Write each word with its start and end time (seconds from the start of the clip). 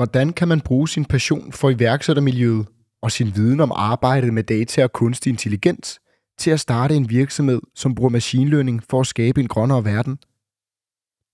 Hvordan 0.00 0.32
kan 0.32 0.48
man 0.48 0.60
bruge 0.60 0.88
sin 0.88 1.04
passion 1.04 1.52
for 1.52 1.70
iværksættermiljøet 1.70 2.66
og 3.02 3.12
sin 3.12 3.36
viden 3.36 3.60
om 3.60 3.72
arbejdet 3.74 4.34
med 4.34 4.42
data 4.42 4.84
og 4.84 4.92
kunstig 4.92 5.30
intelligens 5.30 6.00
til 6.38 6.50
at 6.50 6.60
starte 6.60 6.94
en 6.94 7.10
virksomhed, 7.10 7.60
som 7.74 7.94
bruger 7.94 8.10
machine 8.10 8.50
learning 8.50 8.82
for 8.90 9.00
at 9.00 9.06
skabe 9.06 9.40
en 9.40 9.48
grønnere 9.48 9.84
verden? 9.84 10.18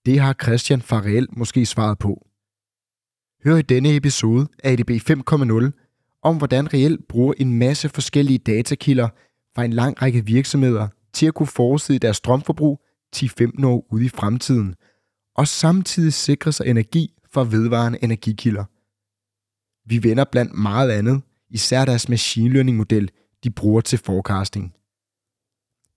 Det 0.06 0.21
har 0.21 0.32
Christian 0.42 0.82
Farrell 0.82 1.26
måske 1.30 1.66
svaret 1.66 1.98
på. 1.98 2.26
Hør 3.44 3.56
i 3.56 3.62
denne 3.62 3.96
episode 3.96 4.46
af 4.64 4.73
ADB 4.73 4.91
5.0 4.91 6.19
om, 6.23 6.37
hvordan 6.37 6.75
reelt 6.75 7.09
bruger 7.09 7.35
en 7.39 7.59
masse 7.59 7.89
forskellige 7.89 8.39
datakilder 8.39 9.09
fra 9.55 9.64
en 9.64 9.73
lang 9.73 10.03
række 10.03 10.25
virksomheder 10.25 10.89
til 11.12 11.27
at 11.27 11.35
kunne 11.35 11.46
forudsige 11.46 11.98
deres 11.98 12.17
strømforbrug 12.17 12.80
10-15 13.17 13.67
år 13.67 13.87
ude 13.91 14.05
i 14.05 14.09
fremtiden, 14.09 14.75
og 15.37 15.48
samtidig 15.48 16.12
sikre 16.12 16.53
sig 16.53 16.67
energi 16.67 17.16
fra 17.37 17.45
vedvarende 17.45 17.98
energikilder. 18.03 18.64
Vi 19.89 20.02
vender 20.09 20.25
blandt 20.25 20.55
meget 20.55 20.91
andet, 20.91 21.23
især 21.51 21.84
deres 21.84 22.09
machine 22.09 22.55
learning 22.55 22.77
model, 22.77 23.10
de 23.45 23.51
bruger 23.51 23.80
til 23.80 23.98
forecasting. 23.98 24.74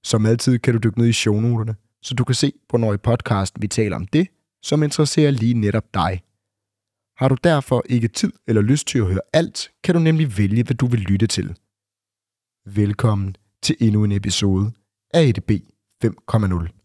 Som 0.04 0.26
altid 0.26 0.60
kan 0.60 0.73
du 0.73 0.80
dykke 0.84 0.99
ned 0.99 1.08
i 1.08 1.13
shownoterne, 1.13 1.76
så 2.02 2.13
du 2.13 2.23
kan 2.23 2.36
se, 2.36 2.54
hvornår 2.70 2.94
i 2.94 2.98
podcasten 2.98 3.62
vi 3.62 3.68
taler 3.68 3.96
om 3.96 4.08
det, 4.08 4.27
som 4.63 4.84
interesserer 4.84 5.32
lige 5.32 5.54
netop 5.54 5.94
dig. 5.94 6.22
Har 7.18 7.27
du 7.27 7.36
derfor 7.44 7.84
ikke 7.85 8.08
tid 8.08 8.34
eller 8.48 8.62
lyst 8.62 8.88
til 8.88 8.99
at 8.99 9.05
høre 9.05 9.21
alt, 9.34 9.71
kan 9.84 9.96
du 9.96 10.02
nemlig 10.02 10.38
vælge, 10.38 10.63
hvad 10.63 10.76
du 10.76 10.88
vil 10.88 10.99
lytte 10.99 11.27
til. 11.27 11.58
Velkommen 12.66 13.35
til 13.62 13.76
endnu 13.80 14.04
en 14.04 14.12
episode 14.12 14.71
af 15.13 15.24
EDB 15.24 15.52
5.0. 16.05 16.79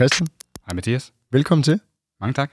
Christian. 0.00 0.26
Hej 0.66 0.74
Mathias. 0.74 1.12
Velkommen 1.32 1.62
til. 1.62 1.80
Mange 2.20 2.34
tak. 2.34 2.52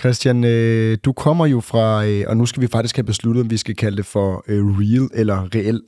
Christian, 0.00 0.44
øh, 0.44 0.98
du 1.04 1.12
kommer 1.12 1.46
jo 1.46 1.60
fra, 1.60 2.06
øh, 2.06 2.24
og 2.28 2.36
nu 2.36 2.46
skal 2.46 2.62
vi 2.62 2.66
faktisk 2.66 2.96
have 2.96 3.04
besluttet, 3.04 3.42
om 3.42 3.50
vi 3.50 3.56
skal 3.56 3.76
kalde 3.76 3.96
det 3.96 4.06
for 4.06 4.44
øh, 4.48 4.64
real 4.66 5.10
eller 5.14 5.54
reel. 5.54 5.82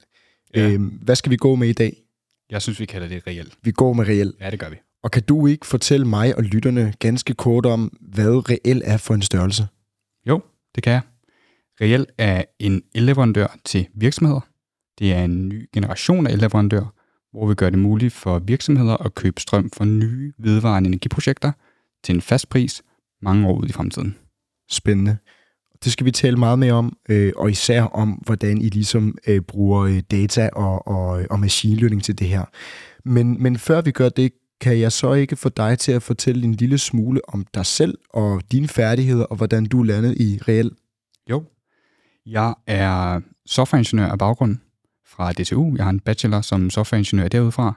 Ja. 0.55 0.71
Øh, 0.71 0.81
hvad 1.03 1.17
skal 1.17 1.31
vi 1.31 1.37
gå 1.37 1.55
med 1.55 1.69
i 1.69 1.73
dag? 1.73 1.97
Jeg 2.51 2.63
synes, 2.63 2.81
vi 2.81 2.87
kalder 2.87 3.09
det 3.09 3.27
reelt. 3.27 3.59
Vi 3.63 3.71
går 3.71 3.93
med 3.93 4.09
reel. 4.09 4.35
Ja, 4.41 4.51
det 4.51 4.61
gør 4.61 4.69
vi. 4.69 4.77
Og 5.03 5.11
kan 5.11 5.23
du 5.23 5.47
ikke 5.47 5.67
fortælle 5.67 6.07
mig 6.07 6.37
og 6.37 6.43
lytterne 6.43 6.95
ganske 6.99 7.35
kort 7.35 7.67
om, 7.67 7.97
hvad 8.01 8.51
reel 8.51 8.83
er 8.85 8.97
for 8.97 9.15
en 9.15 9.23
størrelse? 9.23 9.67
Jo, 10.29 10.41
det 10.75 10.83
kan 10.83 10.93
jeg. 10.93 11.03
Reelt 11.81 12.11
er 12.19 12.45
en 12.59 12.83
elleverandør 12.95 13.57
til 13.65 13.87
virksomheder. 13.95 14.41
Det 14.99 15.13
er 15.13 15.25
en 15.25 15.49
ny 15.49 15.69
generation 15.73 16.27
af 16.27 16.33
elleverandør, 16.33 16.95
hvor 17.33 17.47
vi 17.47 17.55
gør 17.55 17.71
det 17.71 17.79
muligt 17.79 18.13
for 18.13 18.39
virksomheder 18.39 18.97
at 18.97 19.15
købe 19.15 19.41
strøm 19.41 19.71
fra 19.77 19.85
nye 19.85 20.33
vedvarende 20.39 20.89
energiprojekter 20.89 21.53
til 22.05 22.15
en 22.15 22.21
fast 22.21 22.49
pris 22.49 22.83
mange 23.23 23.49
år 23.49 23.59
ud 23.59 23.69
i 23.69 23.73
fremtiden. 23.73 24.17
Spændende. 24.71 25.17
Det 25.85 25.93
skal 25.93 26.07
vi 26.07 26.11
tale 26.11 26.37
meget 26.37 26.59
mere 26.59 26.73
om, 26.73 26.97
øh, 27.09 27.33
og 27.37 27.51
især 27.51 27.83
om, 27.83 28.11
hvordan 28.11 28.59
I 28.59 28.69
ligesom 28.69 29.19
øh, 29.27 29.41
bruger 29.41 29.83
øh, 29.83 30.03
data 30.11 30.51
og, 30.53 30.89
og, 30.89 31.27
og 31.31 31.41
machine 31.41 31.77
learning 31.77 32.05
til 32.05 32.19
det 32.19 32.29
her. 32.29 32.45
Men, 33.05 33.43
men 33.43 33.59
før 33.59 33.81
vi 33.81 33.91
gør 33.91 34.09
det, 34.09 34.33
kan 34.61 34.79
jeg 34.79 34.93
så 34.93 35.13
ikke 35.13 35.37
få 35.37 35.49
dig 35.49 35.79
til 35.79 35.93
at 35.93 36.03
fortælle 36.03 36.45
en 36.45 36.55
lille 36.55 36.79
smule 36.79 37.21
om 37.29 37.47
dig 37.55 37.67
selv 37.67 37.99
og 38.11 38.43
dine 38.53 38.69
færdigheder, 38.69 39.25
og 39.25 39.37
hvordan 39.37 39.67
du 39.67 39.83
landet 39.83 40.17
i 40.21 40.39
reel? 40.49 40.71
Jo, 41.31 41.45
jeg 42.27 42.55
er 42.67 43.21
softwareingeniør 43.47 44.07
af 44.07 44.19
baggrund 44.19 44.57
fra 45.17 45.33
DTU. 45.33 45.75
Jeg 45.77 45.85
har 45.85 45.91
en 45.91 46.01
bachelor 46.01 46.41
som 46.41 46.71
softwareingeniør 46.71 47.29
derudfra. 47.29 47.75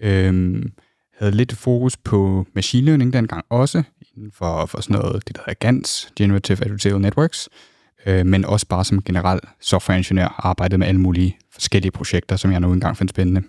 Øhm, 0.00 0.72
havde 1.18 1.32
lidt 1.32 1.52
fokus 1.56 1.96
på 1.96 2.46
machine 2.54 2.86
learning 2.86 3.12
dengang 3.12 3.44
også, 3.50 3.82
inden 4.16 4.32
for, 4.32 4.66
for 4.66 4.80
sådan 4.80 4.96
noget, 4.96 5.28
det 5.28 5.36
der 5.36 5.42
hedder 5.46 5.58
GANS, 5.58 6.12
Generative 6.16 6.64
Adversarial 6.64 7.00
Networks, 7.00 7.48
øh, 8.06 8.26
men 8.26 8.44
også 8.44 8.66
bare 8.66 8.84
som 8.84 9.02
generel 9.02 9.40
softwareingeniør 9.60 10.34
arbejdet 10.38 10.78
med 10.78 10.86
alle 10.86 11.00
mulige 11.00 11.38
forskellige 11.52 11.92
projekter, 11.92 12.36
som 12.36 12.52
jeg 12.52 12.60
nu 12.60 12.72
engang 12.72 12.96
fandt 12.96 13.10
spændende. 13.10 13.42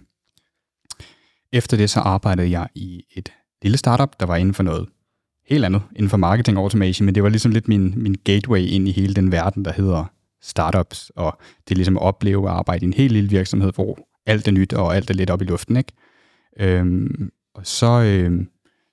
Efter 1.53 1.78
det 1.78 1.90
så 1.90 2.00
arbejdede 2.00 2.52
jeg 2.52 2.68
i 2.76 3.03
et 3.16 3.32
lille 3.62 3.78
startup, 3.78 4.20
der 4.20 4.26
var 4.26 4.36
inden 4.36 4.53
for 4.53 4.64
noget 4.64 4.90
helt 5.47 5.66
andet, 5.66 5.82
inden 5.96 6.09
for 6.09 6.18
marketing 6.18 6.58
automation, 6.58 7.06
men 7.06 7.16
det 7.16 7.24
var 7.24 7.30
ligesom 7.30 7.52
lidt 7.52 7.68
min, 7.68 7.94
min 7.97 8.16
gateway 8.24 8.59
ind 8.59 8.88
i 8.88 8.92
hele 8.92 9.14
den 9.14 9.32
verden, 9.32 9.66
der 9.66 9.74
hedder 9.74 10.06
startups, 10.50 11.11
og 11.16 11.38
det 11.67 11.73
er 11.73 11.75
ligesom 11.75 11.97
at 11.97 12.03
opleve 12.03 12.50
at 12.50 12.56
arbejde 12.56 12.85
i 12.85 12.88
en 12.88 12.94
helt 12.94 13.13
lille 13.13 13.29
virksomhed, 13.29 13.72
hvor 13.75 14.00
alt 14.25 14.47
er 14.47 14.51
nyt, 14.51 14.73
og 14.73 14.95
alt 14.95 15.09
er 15.09 15.13
lidt 15.13 15.29
op 15.29 15.41
i 15.41 15.45
luften, 15.45 15.78
ikke? 15.78 15.94
Øhm, 16.59 17.31
og 17.56 17.67
så, 17.67 18.01
øhm, 18.01 18.47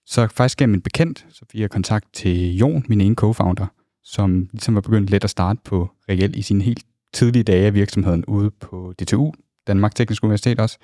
så 0.07 0.29
faktisk 0.29 0.59
gennem 0.59 0.75
en 0.75 0.81
bekendt, 0.81 1.27
så 1.31 1.45
fik 1.51 1.61
jeg 1.61 1.71
kontakt 1.71 2.07
til 2.13 2.57
Jon, 2.57 2.85
min 2.89 3.01
ene 3.01 3.17
co-founder, 3.21 3.67
som 4.05 4.49
ligesom 4.53 4.75
var 4.75 4.81
begyndt 4.81 5.11
let 5.11 5.25
at 5.25 5.31
starte 5.31 5.61
på 5.65 5.91
reelt 6.09 6.37
i 6.37 6.43
sine 6.43 6.65
helt 6.65 6.85
tidlige 7.13 7.43
dage 7.43 7.67
af 7.67 7.75
virksomheden 7.75 8.25
ude 8.25 8.51
på 8.51 8.95
DTU, 8.99 9.33
Danmark 9.67 9.95
Teknisk 9.95 10.25
Universitet 10.25 10.61
også. 10.61 10.79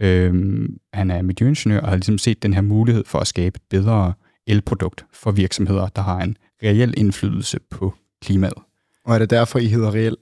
Øhm, 0.00 0.78
han 0.92 1.10
er 1.10 1.22
miljøingeniør 1.22 1.80
og 1.80 1.88
har 1.88 1.96
ligesom 1.96 2.18
set 2.18 2.42
den 2.42 2.54
her 2.54 2.60
mulighed 2.60 3.04
for 3.04 3.18
at 3.18 3.26
skabe 3.26 3.56
et 3.56 3.62
bedre 3.70 4.12
elprodukt 4.46 5.06
for 5.12 5.30
virksomheder, 5.30 5.86
der 5.86 6.02
har 6.02 6.20
en 6.20 6.36
reel 6.62 6.94
indflydelse 6.96 7.60
på 7.70 7.94
klimaet. 8.22 8.58
Og 9.04 9.14
er 9.14 9.18
det 9.18 9.30
derfor, 9.30 9.58
I 9.58 9.66
hedder 9.66 9.94
reel? 9.94 10.16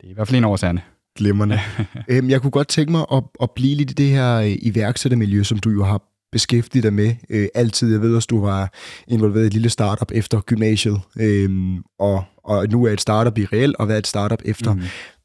Det 0.00 0.06
er 0.06 0.10
i 0.10 0.14
hvert 0.14 0.28
fald 0.28 0.38
en 0.38 0.44
af 0.44 0.48
årsagerne. 0.48 0.82
Glimrende. 1.16 1.60
øhm, 2.10 2.30
jeg 2.30 2.42
kunne 2.42 2.50
godt 2.50 2.68
tænke 2.68 2.92
mig 2.92 3.06
at, 3.12 3.22
at 3.42 3.50
blive 3.50 3.74
lidt 3.74 3.90
i 3.90 3.94
det 3.94 4.10
her 4.10 4.34
øh, 4.34 4.56
iværksættermiljø, 4.62 5.42
som 5.42 5.58
du 5.58 5.70
jo 5.70 5.84
har 5.84 6.02
beskæftiget 6.32 6.82
dig 6.82 6.92
med 6.92 7.14
øh, 7.30 7.48
altid. 7.54 7.92
Jeg 7.92 8.00
ved 8.00 8.16
også, 8.16 8.26
du 8.30 8.40
var 8.40 8.72
involveret 9.08 9.44
i 9.44 9.46
et 9.46 9.52
lille 9.52 9.70
startup 9.70 10.12
efter 10.14 10.40
gymnasiet, 10.40 11.00
øhm, 11.20 11.82
og, 11.98 12.24
og 12.44 12.68
nu 12.68 12.84
er 12.84 12.90
et 12.90 13.00
startup 13.00 13.38
i 13.38 13.44
reel 13.44 13.74
og 13.78 13.88
været 13.88 13.98
et 13.98 14.06
startup 14.06 14.42
efter. 14.44 14.74
Mm. 14.74 14.82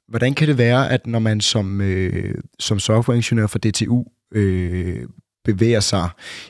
Hvordan 0.08 0.34
kan 0.34 0.48
det 0.48 0.58
være, 0.58 0.92
at 0.92 1.08
når 1.08 1.20
man 1.20 1.42
som, 1.42 1.82
øh, 1.82 2.36
som 2.60 2.80
softwareingeniør 2.80 3.48
for 3.48 3.60
DTU 3.60 4.04
øh, 4.36 5.08
bevæger 5.44 5.80
sig 5.80 6.10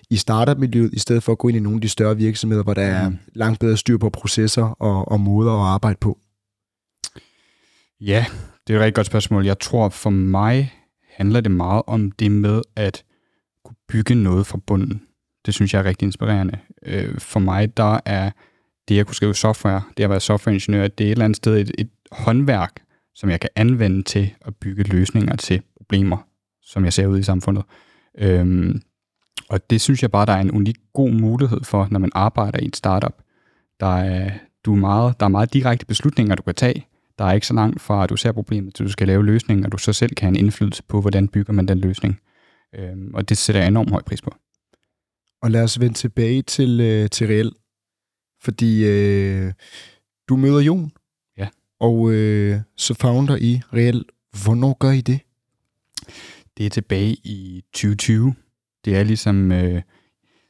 i 0.09 0.16
startup-miljøet, 0.16 0.94
i 0.94 1.00
stedet 1.00 1.24
for 1.24 1.31
at 1.31 1.38
gå 1.38 1.48
ind 1.48 1.58
i 1.58 1.59
nogle 1.59 1.78
af 1.78 1.81
de 1.81 1.90
større 1.90 2.18
virksomheder, 2.18 2.64
hvor 2.64 2.74
der 2.74 2.81
er 2.81 3.09
Mm. 3.09 3.18
langt 3.36 3.59
bedre 3.59 3.78
styr 3.78 3.98
på 3.98 4.09
processer 4.09 4.64
og, 4.64 5.12
og 5.12 5.20
måder 5.20 5.52
at 5.52 5.68
arbejde 5.68 5.98
på? 6.02 6.18
Ja, 8.02 8.26
det 8.68 8.74
er 8.74 8.78
et 8.78 8.84
rigtig 8.84 8.96
godt 8.96 9.08
spørgsmål. 9.08 9.46
Jeg 9.46 9.59
tror 9.59 9.90
for 9.90 10.09
mig 10.09 10.74
handler 11.09 11.42
det 11.42 11.52
meget 11.52 11.81
om 11.88 12.12
det 12.12 12.31
med 12.31 12.62
at 12.76 13.04
kunne 13.66 13.76
bygge 13.88 14.16
noget 14.16 14.48
fra 14.48 14.59
bunden. 14.68 15.02
Det 15.46 15.54
synes 15.54 15.74
jeg 15.74 15.80
er 15.80 15.84
rigtig 15.84 16.06
inspirerende. 16.06 16.60
Øh, 16.86 17.20
For 17.20 17.40
mig 17.40 17.78
der 17.78 18.00
er 18.06 18.31
det 18.88 19.00
at 19.00 19.06
kunne 19.06 19.16
skrive 19.16 19.36
software, 19.36 19.81
det 19.98 20.04
at 20.04 20.10
være 20.10 20.20
softwareingeniør, 20.20 20.88
det 20.88 21.04
er 21.04 21.08
et 21.08 21.12
eller 21.12 21.25
andet 21.25 21.38
sted 21.38 21.58
et, 21.58 21.72
et 21.78 21.90
håndværk, 22.12 22.72
som 23.16 23.30
jeg 23.30 23.40
kan 23.40 23.50
anvende 23.56 24.04
til 24.04 24.34
at 24.42 24.56
bygge 24.56 24.84
løsninger 24.84 25.36
til 25.36 25.62
problemer, 25.78 26.18
som 26.62 26.86
jeg 26.86 26.94
ser 26.94 27.08
ud 27.08 27.20
i 27.20 27.24
samfundet. 27.24 27.64
Øhm, 28.18 28.81
og 29.50 29.69
det 29.69 29.81
synes 29.81 30.01
jeg 30.01 30.12
bare, 30.12 30.25
der 30.25 30.34
er 30.34 30.41
en 30.41 30.51
unik 30.51 30.78
god 30.94 31.12
mulighed 31.12 31.63
for, 31.63 31.88
når 31.91 32.00
man 32.00 32.12
arbejder 32.16 32.59
i 32.59 32.66
et 32.66 32.75
startup. 32.75 33.22
Der 33.79 33.97
er, 33.97 34.31
du 34.66 34.74
er 34.74 34.78
meget, 34.78 35.19
der 35.19 35.25
er 35.25 35.29
meget 35.29 35.53
direkte 35.53 35.85
beslutninger, 35.85 36.35
du 36.35 36.44
kan 36.44 36.56
tage. 36.56 36.88
Der 37.18 37.25
er 37.25 37.31
ikke 37.31 37.47
så 37.47 37.53
langt 37.53 37.81
fra, 37.81 38.03
at 38.03 38.09
du 38.09 38.16
ser 38.16 38.31
problemet, 38.31 38.75
til 38.75 38.85
du 38.85 38.91
skal 38.91 39.07
lave 39.07 39.25
løsningen, 39.25 39.66
og 39.66 39.72
du 39.72 39.78
så 39.78 39.94
selv 39.94 40.16
kan 40.16 40.25
have 40.25 40.38
en 40.40 40.46
indflydelse 40.46 40.84
på, 40.84 41.01
hvordan 41.01 41.28
bygger 41.28 41.53
man 41.53 41.68
den 41.68 41.79
løsning. 41.79 42.19
Øhm, 42.75 43.12
og 43.13 43.29
det 43.29 43.38
sætter 43.38 43.62
jeg 43.62 43.68
enormt 43.68 43.90
høj 43.91 44.01
pris 44.01 44.22
på. 44.22 44.35
Og 45.42 45.51
lad 45.51 45.63
os 45.63 45.80
vende 45.80 45.94
tilbage 45.98 46.42
til, 46.42 46.80
øh, 46.81 47.10
til 47.10 47.27
reel. 47.27 47.51
Fordi 48.42 48.86
øh, 48.86 49.54
du 50.30 50.36
møder 50.36 50.60
Jon, 50.60 50.92
Ja. 51.38 51.48
og 51.80 52.12
øh, 52.12 52.60
så 52.77 52.94
founder 52.94 53.36
I 53.36 53.62
reel. 53.74 54.06
Hvornår 54.44 54.77
gør 54.80 54.92
I 54.92 55.01
det? 55.01 55.19
Det 56.57 56.65
er 56.65 56.69
tilbage 56.69 57.13
i 57.13 57.63
2020. 57.73 58.35
Det 58.85 58.97
er 58.97 59.03
ligesom 59.03 59.51
øh, 59.51 59.81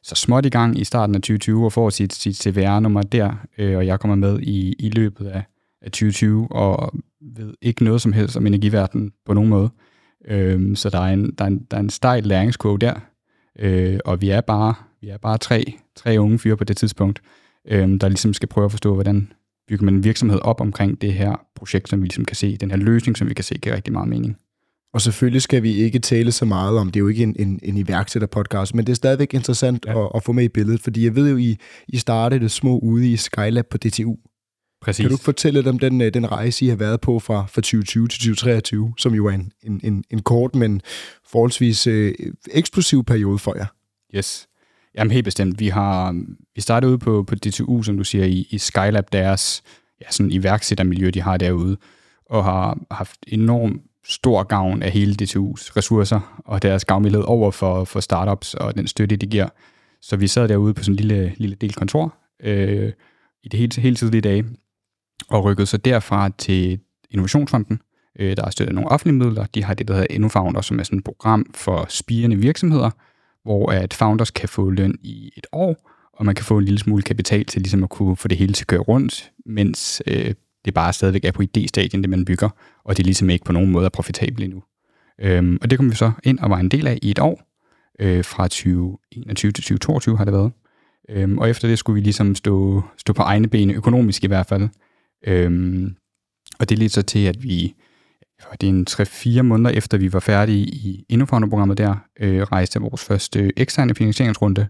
så 0.03 0.15
småt 0.15 0.45
i 0.45 0.49
gang 0.49 0.79
i 0.79 0.83
starten 0.83 1.15
af 1.15 1.21
2020 1.21 1.65
og 1.65 1.73
får 1.73 1.89
sit, 1.89 2.13
sit 2.13 2.35
CVR-nummer 2.35 3.01
der, 3.01 3.45
øh, 3.57 3.77
og 3.77 3.85
jeg 3.85 3.99
kommer 3.99 4.15
med 4.15 4.39
i, 4.39 4.75
i 4.79 4.89
løbet 4.89 5.27
af, 5.27 5.43
af 5.81 5.91
2020 5.91 6.51
og 6.51 6.93
ved 7.21 7.53
ikke 7.61 7.83
noget 7.83 8.01
som 8.01 8.13
helst 8.13 8.37
om 8.37 8.47
energiverdenen 8.47 9.11
på 9.25 9.33
nogen 9.33 9.49
måde. 9.49 9.69
Øh, 10.27 10.75
så 10.75 10.89
der 10.89 10.99
er, 10.99 11.13
en, 11.13 11.31
der, 11.37 11.43
er 11.43 11.47
en, 11.47 11.67
der 11.71 11.77
er 11.77 11.81
en 11.81 11.89
stejl 11.89 12.23
læringskurve 12.23 12.77
der, 12.77 12.93
øh, 13.59 13.99
og 14.05 14.21
vi 14.21 14.29
er 14.29 14.41
bare, 14.41 14.73
vi 15.01 15.09
er 15.09 15.17
bare 15.17 15.37
tre, 15.37 15.73
tre 15.95 16.19
unge 16.19 16.39
fyre 16.39 16.57
på 16.57 16.63
det 16.63 16.77
tidspunkt, 16.77 17.21
øh, 17.67 18.01
der 18.01 18.07
ligesom 18.07 18.33
skal 18.33 18.49
prøve 18.49 18.65
at 18.65 18.71
forstå, 18.71 18.93
hvordan 18.93 19.31
bygger 19.67 19.85
man 19.85 19.93
en 19.93 20.03
virksomhed 20.03 20.39
op 20.41 20.61
omkring 20.61 21.01
det 21.01 21.13
her 21.13 21.45
projekt, 21.55 21.89
som 21.89 22.01
vi 22.01 22.05
ligesom 22.05 22.25
kan 22.25 22.35
se, 22.35 22.57
den 22.57 22.71
her 22.71 22.77
løsning, 22.77 23.17
som 23.17 23.29
vi 23.29 23.33
kan 23.33 23.43
se, 23.43 23.55
giver 23.55 23.75
rigtig 23.75 23.93
meget 23.93 24.09
mening. 24.09 24.37
Og 24.93 25.01
selvfølgelig 25.01 25.41
skal 25.41 25.63
vi 25.63 25.73
ikke 25.73 25.99
tale 25.99 26.31
så 26.31 26.45
meget 26.45 26.77
om, 26.77 26.91
det 26.91 26.95
er 26.95 27.01
jo 27.01 27.07
ikke 27.07 27.23
en, 27.23 27.35
en, 27.39 27.59
en 27.63 27.77
iværksætter-podcast, 27.77 28.73
men 28.73 28.85
det 28.85 28.89
er 28.89 28.95
stadigvæk 28.95 29.33
interessant 29.33 29.85
ja. 29.85 30.05
at, 30.05 30.11
at 30.15 30.23
få 30.23 30.31
med 30.31 30.43
i 30.43 30.49
billedet, 30.49 30.81
fordi 30.81 31.05
jeg 31.05 31.15
ved 31.15 31.29
jo, 31.29 31.37
I, 31.37 31.57
I 31.87 31.97
startede 31.97 32.49
små 32.49 32.79
ude 32.79 33.11
i 33.11 33.17
Skylab 33.17 33.65
på 33.69 33.77
DTU. 33.77 34.15
Præcis. 34.81 35.03
Kan 35.03 35.11
du 35.11 35.17
fortælle 35.17 35.59
lidt 35.59 35.67
om 35.67 35.79
den, 35.79 36.01
øh, 36.01 36.13
den 36.13 36.31
rejse, 36.31 36.65
I 36.65 36.67
har 36.67 36.75
været 36.75 37.01
på 37.01 37.19
fra, 37.19 37.45
fra 37.45 37.61
2020 37.61 38.07
til 38.07 38.19
2023, 38.19 38.93
som 38.97 39.13
jo 39.13 39.25
er 39.25 39.31
en, 39.31 39.51
en, 39.63 39.81
en, 39.83 40.03
en 40.09 40.21
kort, 40.21 40.55
men 40.55 40.81
forholdsvis 41.27 41.87
øh, 41.87 42.13
eksplosiv 42.51 43.03
periode 43.03 43.39
for 43.39 43.55
jer? 43.57 43.65
Yes. 44.15 44.47
Jamen 44.97 45.11
helt 45.11 45.25
bestemt. 45.25 45.59
Vi 45.59 45.67
har 45.67 46.23
vi 46.55 46.61
startede 46.61 46.91
ude 46.91 46.99
på, 46.99 47.23
på 47.23 47.35
DTU, 47.35 47.83
som 47.83 47.97
du 47.97 48.03
siger, 48.03 48.25
i, 48.25 48.47
i 48.49 48.57
Skylab, 48.57 49.05
deres 49.11 49.63
ja, 50.01 50.05
sådan 50.11 50.31
iværksættermiljø, 50.31 51.09
de 51.09 51.21
har 51.21 51.37
derude, 51.37 51.77
og 52.25 52.43
har 52.43 52.77
haft 52.91 53.17
enormt 53.27 53.81
stor 54.05 54.43
gavn 54.43 54.83
af 54.83 54.91
hele 54.91 55.15
DTU's 55.21 55.77
ressourcer 55.77 56.41
og 56.45 56.61
deres 56.61 56.85
gavmildhed 56.85 57.23
over 57.23 57.51
for, 57.51 57.83
for 57.83 57.99
startups 57.99 58.53
og 58.53 58.75
den 58.75 58.87
støtte, 58.87 59.15
de 59.15 59.25
giver. 59.27 59.49
Så 60.01 60.15
vi 60.15 60.27
sad 60.27 60.47
derude 60.47 60.73
på 60.73 60.83
sådan 60.83 60.93
en 60.93 60.95
lille, 60.95 61.33
lille 61.37 61.55
del 61.55 61.73
kontor 61.73 62.15
øh, 62.43 62.91
i 63.43 63.49
det 63.49 63.59
hele, 63.59 63.81
hele 63.81 63.95
tidlige 63.95 64.21
dage, 64.21 64.45
og 65.29 65.43
rykkede 65.43 65.65
så 65.65 65.77
derfra 65.77 66.29
til 66.37 66.79
Innovationsfonden, 67.11 67.81
øh, 68.19 68.37
der 68.37 68.43
har 68.43 68.51
støttet 68.51 68.75
nogle 68.75 68.91
offentlige 68.91 69.17
midler. 69.17 69.45
De 69.45 69.63
har 69.63 69.73
det, 69.73 69.87
der 69.87 69.93
hedder 69.93 70.07
InnoFounder, 70.09 70.61
som 70.61 70.79
er 70.79 70.83
sådan 70.83 70.99
et 70.99 71.05
program 71.05 71.45
for 71.53 71.85
spirende 71.89 72.35
virksomheder, 72.35 72.89
hvor 73.43 73.71
at 73.71 73.93
founders 73.93 74.31
kan 74.31 74.49
få 74.49 74.69
løn 74.69 74.97
i 75.01 75.31
et 75.37 75.47
år, 75.51 75.89
og 76.13 76.25
man 76.25 76.35
kan 76.35 76.45
få 76.45 76.57
en 76.57 76.65
lille 76.65 76.79
smule 76.79 77.03
kapital 77.03 77.45
til 77.45 77.61
ligesom 77.61 77.83
at 77.83 77.89
kunne 77.89 78.17
få 78.17 78.27
det 78.27 78.37
hele 78.37 78.53
til 78.53 78.63
at 78.63 78.67
køre 78.67 78.79
rundt, 78.79 79.31
mens 79.45 80.01
øh, 80.07 80.33
det 80.65 80.73
bare 80.73 80.93
stadigvæk 80.93 81.25
er 81.25 81.31
på 81.31 81.43
idéstadien, 81.43 82.01
det 82.01 82.09
man 82.09 82.25
bygger, 82.25 82.49
og 82.83 82.97
det 82.97 83.05
ligesom 83.05 83.29
ikke 83.29 83.45
på 83.45 83.51
nogen 83.51 83.71
måde 83.71 83.85
er 83.85 83.89
profitabelt 83.89 84.43
endnu. 84.43 84.63
Øhm, 85.21 85.57
og 85.61 85.69
det 85.69 85.79
kom 85.79 85.91
vi 85.91 85.95
så 85.95 86.11
ind 86.23 86.39
og 86.39 86.49
var 86.49 86.57
en 86.57 86.69
del 86.69 86.87
af 86.87 86.99
i 87.01 87.11
et 87.11 87.19
år, 87.19 87.41
øh, 87.99 88.25
fra 88.25 88.47
2021 88.47 89.51
til 89.51 89.63
2022 89.63 90.17
har 90.17 90.25
det 90.25 90.33
været. 90.33 90.51
Øhm, 91.09 91.37
og 91.37 91.49
efter 91.49 91.67
det 91.67 91.79
skulle 91.79 91.93
vi 91.93 92.01
ligesom 92.01 92.35
stå, 92.35 92.81
stå 92.97 93.13
på 93.13 93.21
egne 93.21 93.47
ben, 93.47 93.71
økonomisk 93.71 94.23
i 94.23 94.27
hvert 94.27 94.45
fald. 94.45 94.69
Øhm, 95.27 95.95
og 96.59 96.69
det 96.69 96.79
ledte 96.79 96.93
så 96.93 97.01
til, 97.01 97.25
at 97.25 97.43
vi, 97.43 97.75
det 98.61 98.69
er 98.69 98.73
en 98.73 98.87
3-4 98.89 99.41
måneder 99.41 99.69
efter 99.69 99.97
vi 99.97 100.13
var 100.13 100.19
færdige 100.19 100.65
i 100.65 101.05
Innofounder-programmet 101.09 101.77
der, 101.77 101.95
øh, 102.19 102.41
rejste 102.41 102.79
vores 102.79 103.03
første 103.03 103.51
eksterne 103.59 103.95
finansieringsrunde, 103.95 104.67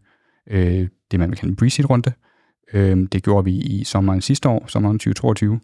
øh, 0.49 0.87
det 1.11 1.19
man 1.19 1.29
vil 1.29 1.37
kalde 1.37 1.51
en 1.51 1.55
pre-seed-runde. 1.55 2.11
Øh, 2.73 3.07
det 3.11 3.23
gjorde 3.23 3.45
vi 3.45 3.51
i 3.51 3.83
sommeren 3.83 4.21
sidste 4.21 4.49
år, 4.49 4.67
sommeren 4.67 4.99
2022, 4.99 5.59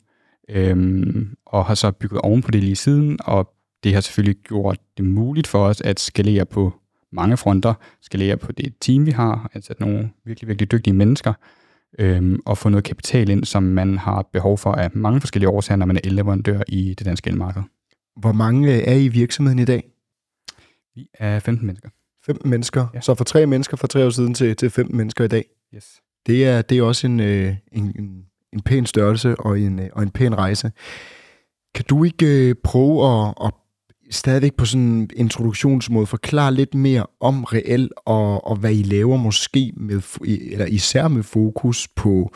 øh, 0.50 1.26
og 1.46 1.66
har 1.66 1.76
så 1.76 1.92
bygget 1.92 2.22
oven 2.22 2.42
på 2.42 2.52
det 2.52 2.64
lige 2.64 2.76
siden, 2.76 3.20
og 3.24 3.54
det 3.84 3.94
har 3.94 4.02
selvfølgelig 4.02 4.42
gjort 4.44 4.80
det 4.98 5.06
muligt 5.06 5.48
for 5.48 5.66
os 5.66 5.82
at 5.82 6.00
skalere 6.00 6.46
på 6.46 6.74
mange 7.12 7.38
fronter, 7.38 7.74
skalere 8.02 8.38
på 8.38 8.52
det 8.52 8.74
team, 8.82 9.06
vi 9.06 9.12
har, 9.12 9.52
altså 9.54 9.74
nogle 9.80 10.10
virkelig, 10.26 10.48
virkelig 10.48 10.72
dygtige 10.72 10.94
mennesker, 10.94 11.34
øhm, 12.00 12.40
og 12.46 12.58
få 12.58 12.70
noget 12.70 12.84
kapital 12.84 13.30
ind, 13.30 13.46
som 13.46 13.64
man 13.64 13.98
har 13.98 14.30
behov 14.34 14.58
for 14.58 14.72
af 14.72 14.90
mange 14.94 15.22
forskellige 15.22 15.50
årsager, 15.50 15.78
når 15.78 15.86
man 15.86 15.96
er 15.96 16.02
elleverandør 16.04 16.62
i 16.68 16.94
det 16.94 17.06
danske 17.06 17.30
elmarked. 17.30 17.62
Hvor 18.20 18.32
mange 18.32 18.74
øh, 18.74 18.84
er 18.88 18.94
I 18.94 19.06
i 19.06 19.08
virksomheden 19.08 19.60
i 19.60 19.66
dag? 19.66 19.84
Vi 20.96 21.08
er 21.14 21.40
15 21.40 21.68
mennesker. 21.68 21.90
15 22.26 22.50
mennesker. 22.50 22.88
Ja. 22.94 23.02
Så 23.02 23.16
fra 23.16 23.24
tre 23.24 23.46
mennesker 23.46 23.78
for 23.78 23.88
tre 23.88 24.06
år 24.06 24.10
siden 24.10 24.34
til, 24.34 24.56
til 24.56 24.70
15 24.70 24.98
mennesker 24.98 25.24
i 25.24 25.28
dag. 25.28 25.46
Yes. 25.76 26.02
Det 26.26 26.46
er, 26.46 26.62
det 26.62 26.78
er 26.78 26.84
også 26.84 27.08
en, 27.08 27.20
øh, 27.20 27.56
en, 27.72 27.94
en, 28.00 28.26
en 28.54 28.62
pæn 28.62 28.86
størrelse 28.86 29.36
og 29.36 29.60
en, 29.60 29.80
øh, 29.80 29.90
og 29.94 30.04
en 30.04 30.10
pæn 30.10 30.38
rejse. 30.38 30.72
Kan 31.76 31.86
du 31.90 32.04
ikke 32.04 32.50
øh, 32.50 32.56
prøve 32.64 33.28
at, 33.28 33.34
at 33.46 33.54
stadigvæk 34.12 34.54
på 34.54 34.66
sådan 34.66 34.82
en 34.86 35.10
introduktionsmåde 35.16 36.06
forklare 36.06 36.54
lidt 36.54 36.76
mere 36.76 37.06
om 37.20 37.44
reelt 37.44 37.94
og, 38.06 38.48
og 38.48 38.56
hvad 38.56 38.74
I 38.74 38.84
laver 38.84 39.18
måske 39.18 39.74
med, 39.78 40.02
eller 40.52 40.66
især 40.66 41.08
med 41.08 41.24
fokus 41.24 41.88
på 41.88 42.34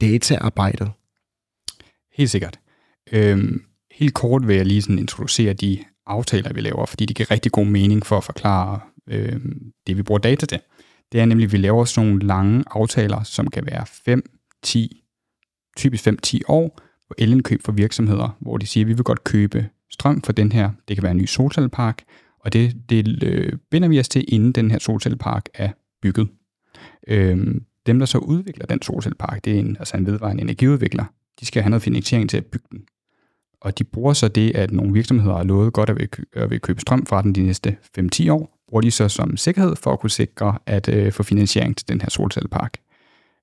dataarbejdet? 0.00 0.90
Helt 2.14 2.30
sikkert. 2.30 2.58
Øhm, 3.12 3.62
helt 3.90 4.14
kort 4.14 4.48
vil 4.48 4.56
jeg 4.56 4.66
lige 4.66 4.82
sådan 4.82 4.98
introducere 4.98 5.52
de 5.52 5.78
aftaler, 6.06 6.52
vi 6.52 6.60
laver, 6.60 6.86
fordi 6.86 7.06
de 7.06 7.14
giver 7.14 7.30
rigtig 7.30 7.52
god 7.52 7.66
mening 7.66 8.06
for 8.06 8.16
at 8.16 8.24
forklare 8.24 8.80
øhm, 9.08 9.72
det, 9.86 9.96
vi 9.96 10.02
bruger 10.02 10.18
data 10.18 10.46
til. 10.46 10.60
Det 11.12 11.20
er 11.20 11.24
nemlig, 11.24 11.44
at 11.44 11.52
vi 11.52 11.56
laver 11.56 11.84
sådan 11.84 12.08
nogle 12.08 12.26
lange 12.26 12.64
aftaler, 12.70 13.22
som 13.22 13.50
kan 13.50 13.66
være 13.66 13.86
5, 14.04 14.22
10, 14.62 15.01
typisk 15.76 16.08
5-10 16.08 16.40
år 16.48 16.80
på 17.08 17.14
elindkøb 17.18 17.62
for 17.62 17.72
virksomheder, 17.72 18.36
hvor 18.40 18.56
de 18.56 18.66
siger, 18.66 18.84
at 18.84 18.88
vi 18.88 18.92
vil 18.92 19.04
godt 19.04 19.24
købe 19.24 19.68
strøm 19.90 20.22
for 20.22 20.32
den 20.32 20.52
her. 20.52 20.70
Det 20.88 20.96
kan 20.96 21.02
være 21.02 21.12
en 21.12 21.18
ny 21.18 21.26
solcellepark, 21.26 22.02
og 22.40 22.52
det, 22.52 22.76
det 22.88 23.22
øh, 23.24 23.52
binder 23.70 23.88
vi 23.88 24.00
os 24.00 24.08
til, 24.08 24.24
inden 24.28 24.52
den 24.52 24.70
her 24.70 24.78
solcellepark 24.78 25.48
er 25.54 25.70
bygget. 26.02 26.28
Øhm, 27.08 27.64
dem, 27.86 27.98
der 27.98 28.06
så 28.06 28.18
udvikler 28.18 28.66
den 28.66 28.82
solcellepark, 28.82 29.44
det 29.44 29.54
er 29.54 29.58
en, 29.58 29.76
altså 29.78 29.96
en 29.96 30.06
vedvarende 30.06 30.42
energiudvikler, 30.42 31.04
de 31.40 31.46
skal 31.46 31.62
have 31.62 31.70
noget 31.70 31.82
finansiering 31.82 32.30
til 32.30 32.36
at 32.36 32.46
bygge 32.46 32.66
den. 32.70 32.84
Og 33.60 33.78
de 33.78 33.84
bruger 33.84 34.12
så 34.12 34.28
det, 34.28 34.56
at 34.56 34.70
nogle 34.70 34.92
virksomheder 34.92 35.36
har 35.36 35.44
lovet 35.44 35.72
godt 35.72 35.90
at 35.90 35.96
vil, 35.96 36.08
at 36.32 36.50
vil 36.50 36.60
købe 36.60 36.80
strøm 36.80 37.06
fra 37.06 37.22
den 37.22 37.34
de 37.34 37.42
næste 37.42 37.76
5-10 37.98 38.30
år, 38.30 38.58
bruger 38.68 38.80
de 38.80 38.90
så 38.90 39.08
som 39.08 39.36
sikkerhed 39.36 39.76
for 39.76 39.92
at 39.92 40.00
kunne 40.00 40.10
sikre 40.10 40.58
at 40.66 40.88
øh, 40.88 41.12
få 41.12 41.22
finansiering 41.22 41.76
til 41.76 41.88
den 41.88 42.00
her 42.00 42.10
solcellepark. 42.10 42.76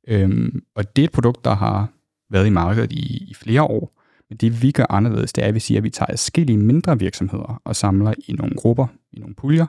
Øhm, 0.07 0.63
og 0.75 0.95
det 0.95 1.01
er 1.01 1.05
et 1.05 1.11
produkt, 1.11 1.45
der 1.45 1.55
har 1.55 1.89
været 2.29 2.47
i 2.47 2.49
markedet 2.49 2.91
i, 2.91 3.27
i 3.29 3.33
flere 3.33 3.63
år, 3.63 3.99
men 4.29 4.37
det 4.37 4.61
vi 4.61 4.71
gør 4.71 4.85
anderledes, 4.89 5.33
det 5.33 5.43
er, 5.43 5.47
at 5.47 5.55
vi 5.55 5.59
siger, 5.59 5.77
at 5.77 5.83
vi 5.83 5.89
tager 5.89 6.11
forskellige 6.11 6.57
mindre 6.57 6.99
virksomheder 6.99 7.61
og 7.65 7.75
samler 7.75 8.13
i 8.27 8.33
nogle 8.33 8.55
grupper, 8.55 8.87
i 9.11 9.19
nogle 9.19 9.35
puljer, 9.35 9.65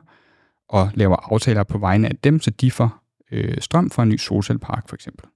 og 0.68 0.90
laver 0.94 1.32
aftaler 1.32 1.64
på 1.64 1.78
vegne 1.78 2.08
af 2.08 2.16
dem, 2.24 2.40
så 2.40 2.50
de 2.50 2.70
får 2.70 3.02
øh, 3.32 3.56
strøm 3.60 3.90
fra 3.90 4.02
en 4.02 4.08
ny 4.08 4.16
solcellepark 4.16 4.88
for 4.88 4.94
eksempel. 4.94 5.26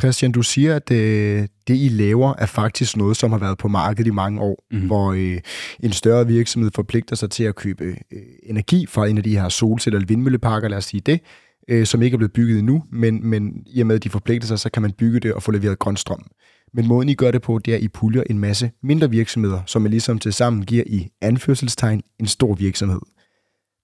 Christian, 0.00 0.32
du 0.32 0.42
siger, 0.42 0.76
at 0.76 0.90
øh, 0.90 1.48
det, 1.68 1.76
I 1.76 1.88
laver, 1.88 2.34
er 2.38 2.46
faktisk 2.46 2.96
noget, 2.96 3.16
som 3.16 3.32
har 3.32 3.38
været 3.38 3.58
på 3.58 3.68
markedet 3.68 4.06
i 4.06 4.10
mange 4.10 4.40
år, 4.40 4.64
mm. 4.70 4.86
hvor 4.86 5.12
øh, 5.12 5.40
en 5.80 5.92
større 5.92 6.26
virksomhed 6.26 6.70
forpligter 6.74 7.16
sig 7.16 7.30
til 7.30 7.44
at 7.44 7.54
købe 7.54 7.84
øh, 7.84 8.22
energi 8.42 8.86
fra 8.86 9.06
en 9.06 9.16
af 9.16 9.24
de 9.24 9.38
her 9.38 9.48
solceller- 9.48 9.96
eller 9.96 10.06
vindmølleparker, 10.06 10.68
lad 10.68 10.78
os 10.78 10.84
sige 10.84 11.00
det, 11.00 11.20
øh, 11.68 11.86
som 11.86 12.02
ikke 12.02 12.14
er 12.14 12.18
blevet 12.18 12.32
bygget 12.32 12.58
endnu, 12.58 12.84
men, 12.92 13.26
men 13.26 13.62
i 13.66 13.80
og 13.80 13.86
med, 13.86 13.96
at 13.96 14.04
de 14.04 14.10
forpligter 14.10 14.48
sig, 14.48 14.58
så 14.58 14.70
kan 14.70 14.82
man 14.82 14.92
bygge 14.92 15.20
det 15.20 15.32
og 15.32 15.42
få 15.42 15.52
leveret 15.52 15.78
grøn 15.78 15.96
strøm. 15.96 16.26
Men 16.72 16.88
måden, 16.88 17.08
I 17.08 17.14
gør 17.14 17.30
det 17.30 17.42
på, 17.42 17.58
det 17.58 17.72
er, 17.72 17.76
at 17.76 17.82
I 17.82 17.88
puljer 17.88 18.22
en 18.30 18.38
masse 18.38 18.70
mindre 18.82 19.10
virksomheder, 19.10 19.60
som 19.66 19.86
I 19.86 19.88
ligesom 19.88 20.18
til 20.18 20.32
sammen 20.32 20.64
giver 20.64 20.84
i 20.86 21.08
anførselstegn 21.20 22.02
en 22.20 22.26
stor 22.26 22.54
virksomhed. 22.54 23.00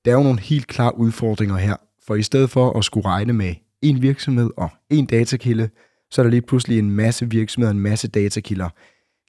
Der 0.05 0.11
er 0.11 0.15
jo 0.15 0.23
nogle 0.23 0.41
helt 0.41 0.67
klare 0.67 0.99
udfordringer 0.99 1.57
her, 1.57 1.77
for 2.07 2.15
i 2.15 2.23
stedet 2.23 2.51
for 2.51 2.79
at 2.79 2.85
skulle 2.85 3.07
regne 3.07 3.33
med 3.33 3.55
en 3.83 4.03
virksomhed 4.03 4.51
og 4.57 4.69
en 4.91 5.07
datakilde, 5.07 5.69
så 6.11 6.21
er 6.21 6.23
der 6.23 6.31
lige 6.31 6.43
pludselig 6.43 6.79
en 6.79 6.91
masse 6.91 7.31
virksomheder 7.31 7.71
og 7.71 7.77
en 7.77 7.83
masse 7.83 8.09
datakilder. 8.09 8.69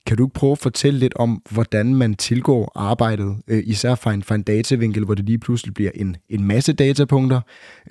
Kan 0.06 0.18
du 0.18 0.26
ikke 0.26 0.34
prøve 0.34 0.52
at 0.52 0.58
fortælle 0.58 1.00
lidt 1.00 1.14
om, 1.16 1.42
hvordan 1.52 1.96
man 1.96 2.14
tilgår 2.14 2.72
arbejdet, 2.76 3.38
øh, 3.48 3.64
især 3.66 3.96
fra 3.96 4.14
en, 4.14 4.24
fra 4.24 4.36
en 4.36 4.42
datavinkel, 4.42 5.06
hvor 5.06 5.14
det 5.14 5.26
lige 5.26 5.38
pludselig 5.38 5.74
bliver 5.74 5.92
en, 5.96 6.18
en 6.30 6.44
masse 6.44 6.74
datapunkter, 6.74 7.42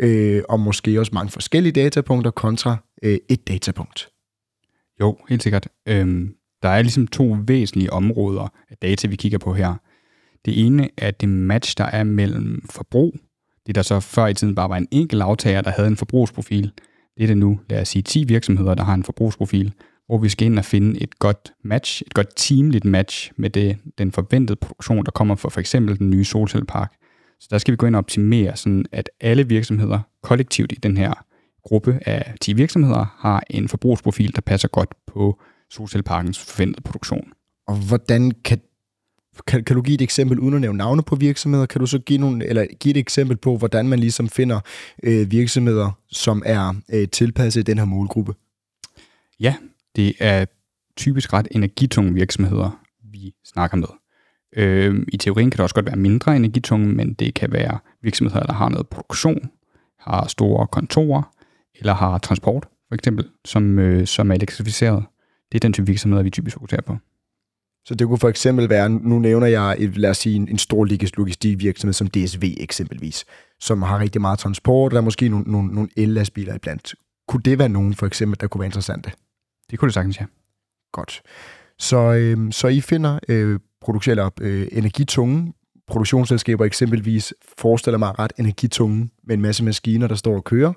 øh, 0.00 0.42
og 0.48 0.60
måske 0.60 1.00
også 1.00 1.12
mange 1.14 1.30
forskellige 1.30 1.72
datapunkter 1.72 2.30
kontra 2.30 2.76
øh, 3.02 3.18
et 3.28 3.48
datapunkt? 3.48 4.08
Jo, 5.00 5.16
helt 5.28 5.42
sikkert. 5.42 5.68
Øhm, 5.88 6.34
der 6.62 6.68
er 6.68 6.82
ligesom 6.82 7.06
to 7.06 7.36
væsentlige 7.46 7.92
områder 7.92 8.52
af 8.70 8.76
data, 8.82 9.08
vi 9.08 9.16
kigger 9.16 9.38
på 9.38 9.54
her. 9.54 9.74
Det 10.44 10.66
ene 10.66 10.88
er 10.98 11.10
det 11.10 11.28
match, 11.28 11.74
der 11.78 11.84
er 11.84 12.04
mellem 12.04 12.66
forbrug, 12.70 13.14
det 13.66 13.74
der 13.74 13.82
så 13.82 14.00
før 14.00 14.26
i 14.26 14.34
tiden 14.34 14.54
bare 14.54 14.68
var 14.68 14.76
en 14.76 14.88
enkelt 14.90 15.22
aftager, 15.22 15.60
der 15.60 15.70
havde 15.70 15.88
en 15.88 15.96
forbrugsprofil. 15.96 16.72
Det 17.16 17.22
er 17.22 17.26
det 17.26 17.36
nu, 17.38 17.60
lad 17.70 17.80
os 17.80 17.88
sige, 17.88 18.02
10 18.02 18.24
virksomheder, 18.24 18.74
der 18.74 18.84
har 18.84 18.94
en 18.94 19.04
forbrugsprofil, 19.04 19.74
hvor 20.10 20.18
vi 20.18 20.28
skal 20.28 20.46
ind 20.46 20.58
og 20.58 20.64
finde 20.64 21.00
et 21.02 21.18
godt 21.18 21.52
match, 21.64 22.02
et 22.06 22.14
godt 22.14 22.28
teamligt 22.36 22.84
match 22.84 23.32
med 23.36 23.50
det, 23.50 23.76
den 23.98 24.12
forventede 24.12 24.56
produktion, 24.56 25.04
der 25.04 25.10
kommer 25.10 25.34
fra 25.34 25.48
for 25.48 25.60
eksempel 25.60 25.98
den 25.98 26.10
nye 26.10 26.24
solcellepark. 26.24 26.92
Så 27.40 27.48
der 27.50 27.58
skal 27.58 27.72
vi 27.72 27.76
gå 27.76 27.86
ind 27.86 27.94
og 27.94 27.98
optimere, 27.98 28.56
sådan 28.56 28.84
at 28.92 29.10
alle 29.20 29.48
virksomheder 29.48 30.00
kollektivt 30.22 30.72
i 30.72 30.74
den 30.74 30.96
her 30.96 31.24
gruppe 31.64 31.98
af 32.06 32.34
10 32.40 32.52
virksomheder 32.52 33.16
har 33.18 33.42
en 33.50 33.68
forbrugsprofil, 33.68 34.34
der 34.34 34.40
passer 34.40 34.68
godt 34.68 34.88
på 35.06 35.40
solcelleparkens 35.70 36.38
forventede 36.38 36.82
produktion. 36.82 37.32
Og 37.66 37.76
hvordan 37.76 38.30
kan, 38.30 38.60
kan, 39.46 39.64
kan 39.64 39.76
du 39.76 39.82
give 39.82 39.94
et 39.94 40.02
eksempel, 40.02 40.38
uden 40.38 40.54
at 40.54 40.60
nævne 40.60 40.78
navne 40.78 41.02
på 41.02 41.16
virksomheder, 41.16 41.66
kan 41.66 41.80
du 41.80 41.86
så 41.86 41.98
give, 41.98 42.18
nogle, 42.18 42.46
eller 42.46 42.66
give 42.80 42.90
et 42.90 42.96
eksempel 42.96 43.36
på, 43.36 43.56
hvordan 43.56 43.88
man 43.88 43.98
ligesom 43.98 44.28
finder 44.28 44.60
øh, 45.02 45.30
virksomheder, 45.30 45.90
som 46.08 46.42
er 46.46 46.74
øh, 46.92 47.08
tilpasset 47.08 47.66
den 47.66 47.78
her 47.78 47.84
målgruppe? 47.84 48.34
Ja, 49.40 49.54
det 49.96 50.14
er 50.18 50.44
typisk 50.96 51.32
ret 51.32 51.48
energitunge 51.50 52.14
virksomheder, 52.14 52.80
vi 53.04 53.34
snakker 53.44 53.76
med. 53.76 53.88
Øh, 54.56 55.06
I 55.08 55.16
teorien 55.16 55.50
kan 55.50 55.56
det 55.56 55.62
også 55.62 55.74
godt 55.74 55.86
være 55.86 55.96
mindre 55.96 56.36
energitunge, 56.36 56.86
men 56.88 57.12
det 57.12 57.34
kan 57.34 57.52
være 57.52 57.78
virksomheder, 58.02 58.46
der 58.46 58.52
har 58.52 58.68
noget 58.68 58.88
produktion, 58.88 59.50
har 59.98 60.28
store 60.28 60.66
kontorer, 60.66 61.34
eller 61.74 61.94
har 61.94 62.18
transport, 62.18 62.66
for 62.88 62.94
eksempel, 62.94 63.28
som, 63.44 63.78
øh, 63.78 64.06
som 64.06 64.30
er 64.30 64.34
elektrificeret. 64.34 65.04
Det 65.52 65.58
er 65.58 65.60
den 65.60 65.72
type 65.72 65.86
virksomheder, 65.86 66.22
vi 66.22 66.30
typisk 66.30 66.54
fokuserer 66.54 66.82
på. 66.82 66.96
Så 67.84 67.94
det 67.94 68.06
kunne 68.06 68.18
for 68.18 68.28
eksempel 68.28 68.68
være, 68.68 68.90
nu 68.90 69.18
nævner 69.18 69.46
jeg, 69.46 69.76
et, 69.78 69.96
lad 69.96 70.10
os 70.10 70.18
sige, 70.18 70.36
en, 70.36 70.48
en 70.48 70.58
stor 70.58 70.84
logistikvirksomhed 71.16 71.92
som 71.92 72.06
DSV 72.08 72.54
eksempelvis, 72.60 73.24
som 73.60 73.82
har 73.82 73.98
rigtig 73.98 74.20
meget 74.20 74.38
transport, 74.38 74.84
og 74.84 74.90
der 74.90 74.96
er 74.96 75.04
måske 75.04 75.28
nogle, 75.28 75.52
nogle, 75.52 75.74
nogle 75.74 75.88
el-lastbiler 75.96 76.54
iblandt. 76.54 76.94
Kunne 77.28 77.42
det 77.42 77.58
være 77.58 77.68
nogen 77.68 77.94
for 77.94 78.06
eksempel, 78.06 78.40
der 78.40 78.46
kunne 78.46 78.60
være 78.60 78.66
interessante? 78.66 79.12
Det 79.70 79.78
kunne 79.78 79.86
det 79.86 79.94
sagtens, 79.94 80.20
ja. 80.20 80.24
Godt. 80.92 81.22
Så, 81.78 81.96
øh, 81.96 82.52
så 82.52 82.68
I 82.68 82.80
finder 82.80 83.18
øh, 83.28 83.58
eller, 84.06 84.30
øh, 84.40 84.68
energitunge 84.72 85.52
produktionsselskaber 85.90 86.64
eksempelvis, 86.64 87.34
forestiller 87.58 87.98
mig 87.98 88.18
ret 88.18 88.32
energitunge, 88.38 89.08
med 89.24 89.34
en 89.34 89.42
masse 89.42 89.64
maskiner, 89.64 90.06
der 90.06 90.14
står 90.14 90.36
og 90.36 90.44
kører, 90.44 90.72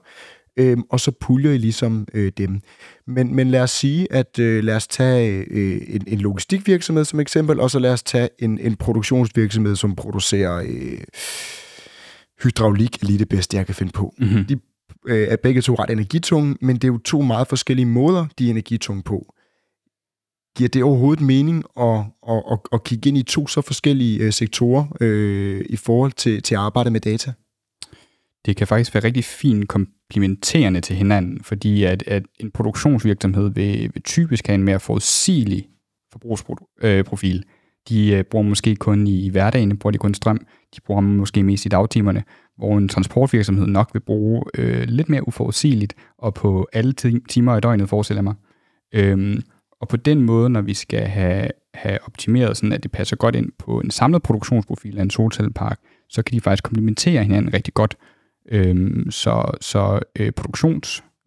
øh, 0.58 0.78
og 0.90 1.00
så 1.00 1.12
puljer 1.12 1.52
I 1.52 1.58
ligesom 1.58 2.08
øh, 2.14 2.32
dem. 2.38 2.62
Men, 3.08 3.36
men 3.36 3.50
lad 3.50 3.62
os 3.62 3.72
sige, 3.72 4.14
at 4.14 4.40
øh, 4.40 4.64
lad 4.64 4.76
os 4.76 4.88
tage 4.88 5.46
øh, 5.52 5.82
en, 5.88 6.04
en 6.08 6.20
logistikvirksomhed 6.20 7.06
som 7.06 7.20
eksempel, 7.20 7.60
og 7.60 7.72
så 7.72 7.80
lad 7.80 7.94
os 7.94 8.04
tage 8.04 8.30
en, 8.40 8.60
en 8.60 8.76
produktionsvirksomhed, 8.76 9.76
som 9.76 9.96
producerer 9.96 10.64
øh, 10.68 11.02
hydraulik, 12.44 13.04
er 13.04 13.06
lige 13.06 13.20
det 13.20 13.30
bedste, 13.30 13.58
jeg 13.58 13.66
kan 13.66 13.76
finde 13.76 13.92
på. 13.92 14.14
Mm-hmm. 14.18 14.46
De 14.46 14.60
øh, 15.06 15.28
er 15.28 15.36
begge 15.36 15.62
to 15.62 15.74
ret 15.74 15.90
energitunge, 15.90 16.56
men 16.62 16.76
det 16.76 16.84
er 16.84 16.88
jo 16.88 16.98
to 16.98 17.22
meget 17.22 17.48
forskellige 17.48 17.86
måder, 17.86 18.26
de 18.40 18.46
er 18.46 18.50
energitunge 18.50 19.04
på. 19.04 19.34
Giver 20.58 20.70
det 20.70 20.84
overhovedet 20.84 21.26
mening 21.26 21.64
at, 21.80 22.00
at, 22.30 22.44
at, 22.52 22.60
at 22.74 22.84
kigge 22.84 23.10
ind 23.10 23.18
i 23.18 23.24
to 23.24 23.48
så 23.48 23.62
forskellige 23.62 24.20
øh, 24.20 24.34
sektorer 24.34 24.86
øh, 25.02 25.66
i 25.70 25.76
forhold 25.76 26.12
til, 26.12 26.42
til 26.42 26.56
arbejde 26.56 26.92
med 26.92 27.00
data? 27.00 27.34
Det 28.46 28.58
kan 28.58 28.68
faktisk 28.68 28.94
være 28.94 29.04
rigtig 29.04 29.24
fint 29.24 29.68
komplementerende 29.68 30.82
til 30.82 30.96
hinanden, 30.96 31.44
fordi 31.44 31.84
at, 31.84 32.04
at 32.08 32.24
en 32.40 32.52
produktionsvirksomhed 32.52 33.50
vil, 33.50 33.92
vil 33.94 34.04
typisk 34.04 34.48
have 34.48 34.56
en 34.56 34.64
mere 34.64 34.80
forudsigelig 34.80 35.68
forbrugsprofil. 36.12 37.38
Øh, 37.38 37.44
de 37.90 38.12
øh, 38.12 38.24
bruger 38.24 38.46
måske 38.46 38.76
kun 38.76 39.08
i, 39.08 39.26
i 39.26 39.30
hverdagen, 39.30 39.78
bruger 39.78 39.92
de 39.92 39.98
kun 39.98 40.14
strøm, 40.14 40.46
de 40.76 40.82
bruger 40.82 41.02
måske 41.02 41.44
mest 41.44 41.66
i 41.66 41.70
dagtimerne, 41.70 42.24
hvor 42.58 42.78
en 42.78 42.90
transportvirksomhed 42.90 43.68
nok 43.68 43.90
vil 43.94 44.00
bruge 44.00 44.44
øh, 44.58 44.84
lidt 44.88 45.10
mere 45.10 45.28
uforudsigeligt, 45.28 45.94
og 46.18 46.34
på 46.34 46.68
alle 46.74 46.94
timer 47.30 47.58
i 47.58 47.60
døgnet, 47.60 47.90
forestiller 47.90 48.20
jeg 48.20 48.24
mig. 48.24 48.36
Øhm, 48.94 49.42
og 49.82 49.88
på 49.88 49.98
den 49.98 50.22
måde, 50.22 50.50
når 50.50 50.62
vi 50.62 50.74
skal 50.74 51.08
have, 51.08 51.50
have 51.74 52.00
optimeret, 52.06 52.58
sådan 52.58 52.72
at 52.72 52.84
det 52.84 52.92
passer 52.92 53.16
godt 53.16 53.36
ind 53.36 53.52
på 53.60 53.80
en 53.80 53.92
samlet 53.92 54.24
produktionsprofil 54.24 54.98
af 54.98 55.02
en 55.02 55.10
solcellepark, 55.10 55.80
så 56.10 56.24
kan 56.24 56.36
de 56.36 56.42
faktisk 56.42 56.64
komplementere 56.64 57.24
hinanden 57.24 57.54
rigtig 57.54 57.74
godt. 57.74 57.98
Øhm, 58.52 59.12
så 59.12 59.52
så 59.62 60.00
øh, 60.20 60.32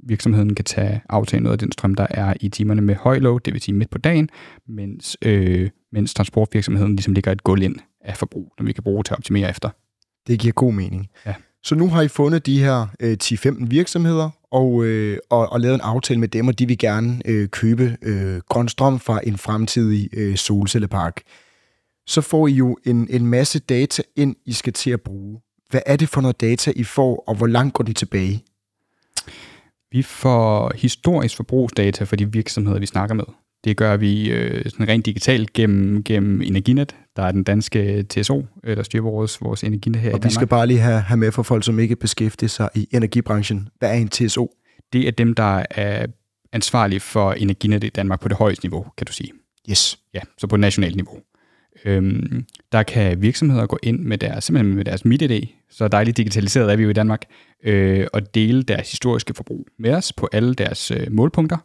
produktionsvirksomheden 0.07 0.55
kan 0.55 0.65
tage 0.65 1.01
aftale 1.09 1.43
noget 1.43 1.53
af 1.53 1.59
den 1.59 1.73
strøm, 1.73 1.95
der 1.95 2.07
er 2.11 2.35
i 2.41 2.49
timerne 2.49 2.83
med 2.83 2.95
høj 2.95 3.19
load, 3.19 3.41
det 3.41 3.53
vil 3.53 3.63
sige 3.63 3.75
midt 3.75 3.91
på 3.91 3.99
dagen, 3.99 4.29
mens, 4.69 5.17
øh, 5.23 5.71
mens 5.93 6.15
transportvirksomheden 6.15 6.97
ligesom 6.97 7.15
ligger 7.15 7.33
et 7.33 7.45
gulv 7.45 7.63
ind 7.63 7.77
af 8.01 8.17
forbrug, 8.17 8.53
som 8.59 8.67
vi 8.67 8.73
kan 8.73 8.85
bruge 8.85 9.03
til 9.03 9.15
at 9.15 9.19
optimere 9.19 9.51
efter. 9.51 9.71
Det 10.27 10.39
giver 10.39 10.53
god 10.53 10.73
mening. 10.73 11.09
Ja. 11.27 11.35
Så 11.63 11.75
nu 11.75 11.89
har 11.89 12.03
I 12.03 12.09
fundet 12.09 12.47
de 12.47 12.61
her 12.61 12.87
øh, 13.01 13.17
10-15 13.23 13.67
virksomheder, 13.67 14.31
og, 14.51 14.85
øh, 14.85 15.19
og, 15.31 15.53
og 15.53 15.61
lavet 15.61 15.75
en 15.75 15.81
aftale 15.81 16.21
med 16.21 16.29
dem, 16.29 16.49
og 16.49 16.59
de 16.59 16.67
vil 16.67 16.79
gerne 16.79 17.21
øh, 17.25 17.49
købe 17.49 17.97
øh, 18.03 18.41
grøn 18.49 18.69
strøm 18.69 18.99
fra 18.99 19.21
en 19.25 19.39
fremtidig 19.39 20.09
øh, 20.13 20.37
solcellepark. 20.37 21.21
Så 22.07 22.21
får 22.21 22.47
I 22.47 22.53
jo 22.53 22.79
en, 22.85 23.09
en 23.11 23.27
masse 23.27 23.59
data 23.59 24.03
ind, 24.17 24.37
I 24.47 24.53
skal 24.53 24.73
til 24.73 24.91
at 24.91 25.01
bruge. 25.01 25.41
Hvad 25.71 25.81
er 25.87 25.97
det 25.97 26.09
for 26.09 26.21
noget 26.21 26.41
data, 26.41 26.73
I 26.77 26.85
får, 26.85 27.25
og 27.27 27.35
hvor 27.35 27.47
langt 27.47 27.75
går 27.75 27.85
de 27.85 27.93
tilbage? 27.93 28.45
Vi 29.91 30.03
får 30.03 30.73
historisk 30.75 31.37
forbrugsdata 31.37 32.05
for 32.05 32.17
de 32.17 32.33
virksomheder, 32.33 32.79
vi 32.79 32.87
snakker 32.87 33.15
med. 33.15 33.25
Det 33.65 33.77
gør 33.77 33.97
vi 33.97 34.31
øh, 34.31 34.65
sådan 34.65 34.89
rent 34.89 35.07
digitalt 35.07 35.53
gennem, 35.53 36.05
gennem 36.05 36.43
Energinet, 36.43 36.97
der 37.17 37.23
er 37.23 37.33
den 37.33 37.45
danske 37.45 38.03
TSO, 38.03 38.47
øh, 38.65 38.77
der 38.77 38.83
styrer 38.83 39.03
vores, 39.03 39.43
vores 39.43 39.65
energinet 39.65 40.01
her 40.01 40.11
og 40.11 40.11
i 40.11 40.13
Danmark. 40.13 40.31
vi 40.31 40.35
skal 40.35 40.47
bare 40.47 40.67
lige 40.67 40.81
have, 40.81 41.01
have 41.01 41.19
med 41.19 41.33
for 41.33 41.43
folk, 41.43 41.65
som 41.65 41.79
ikke 41.79 41.97
beskæftiger 41.97 42.49
sig 42.49 42.69
i 42.75 42.89
energibranchen. 42.93 43.69
Hvad 43.79 43.91
er 43.91 43.95
en 43.95 44.09
TSO? 44.09 44.51
Det 44.93 45.09
er 45.09 45.11
dem, 45.11 45.35
der 45.35 45.63
er 45.71 46.07
ansvarlige 46.53 47.01
for 47.01 47.33
Energinet 47.33 47.85
i 47.85 47.89
Danmark 47.89 48.21
på 48.21 48.29
det 48.29 48.37
højeste 48.37 48.65
niveau, 48.65 48.87
kan 48.97 49.07
du 49.07 49.13
sige. 49.13 49.33
Yes. 49.71 49.99
Ja, 50.15 50.21
så 50.39 50.47
på 50.47 50.57
nationalt 50.57 50.97
niveau. 50.97 51.19
Øhm, 51.87 52.45
der 52.73 52.83
kan 52.83 53.23
virksomheder 53.23 53.67
gå 53.67 53.79
ind 53.83 54.01
med 54.01 54.19
deres, 54.19 54.45
simpelthen 54.45 54.77
med 54.77 54.85
deres 54.85 55.05
MitID, 55.05 55.47
så 55.71 55.89
dejligt 55.89 56.17
digitaliseret 56.17 56.73
er 56.73 56.77
vi 56.77 56.83
jo 56.83 56.91
i 56.91 56.93
Danmark, 56.93 57.23
øh, 57.65 58.07
og 58.13 58.35
dele 58.35 58.63
deres 58.63 58.91
historiske 58.91 59.35
forbrug 59.35 59.67
med 59.79 59.95
os 59.95 60.13
på 60.13 60.29
alle 60.33 60.55
deres 60.55 60.91
øh, 60.91 61.07
målpunkter. 61.11 61.57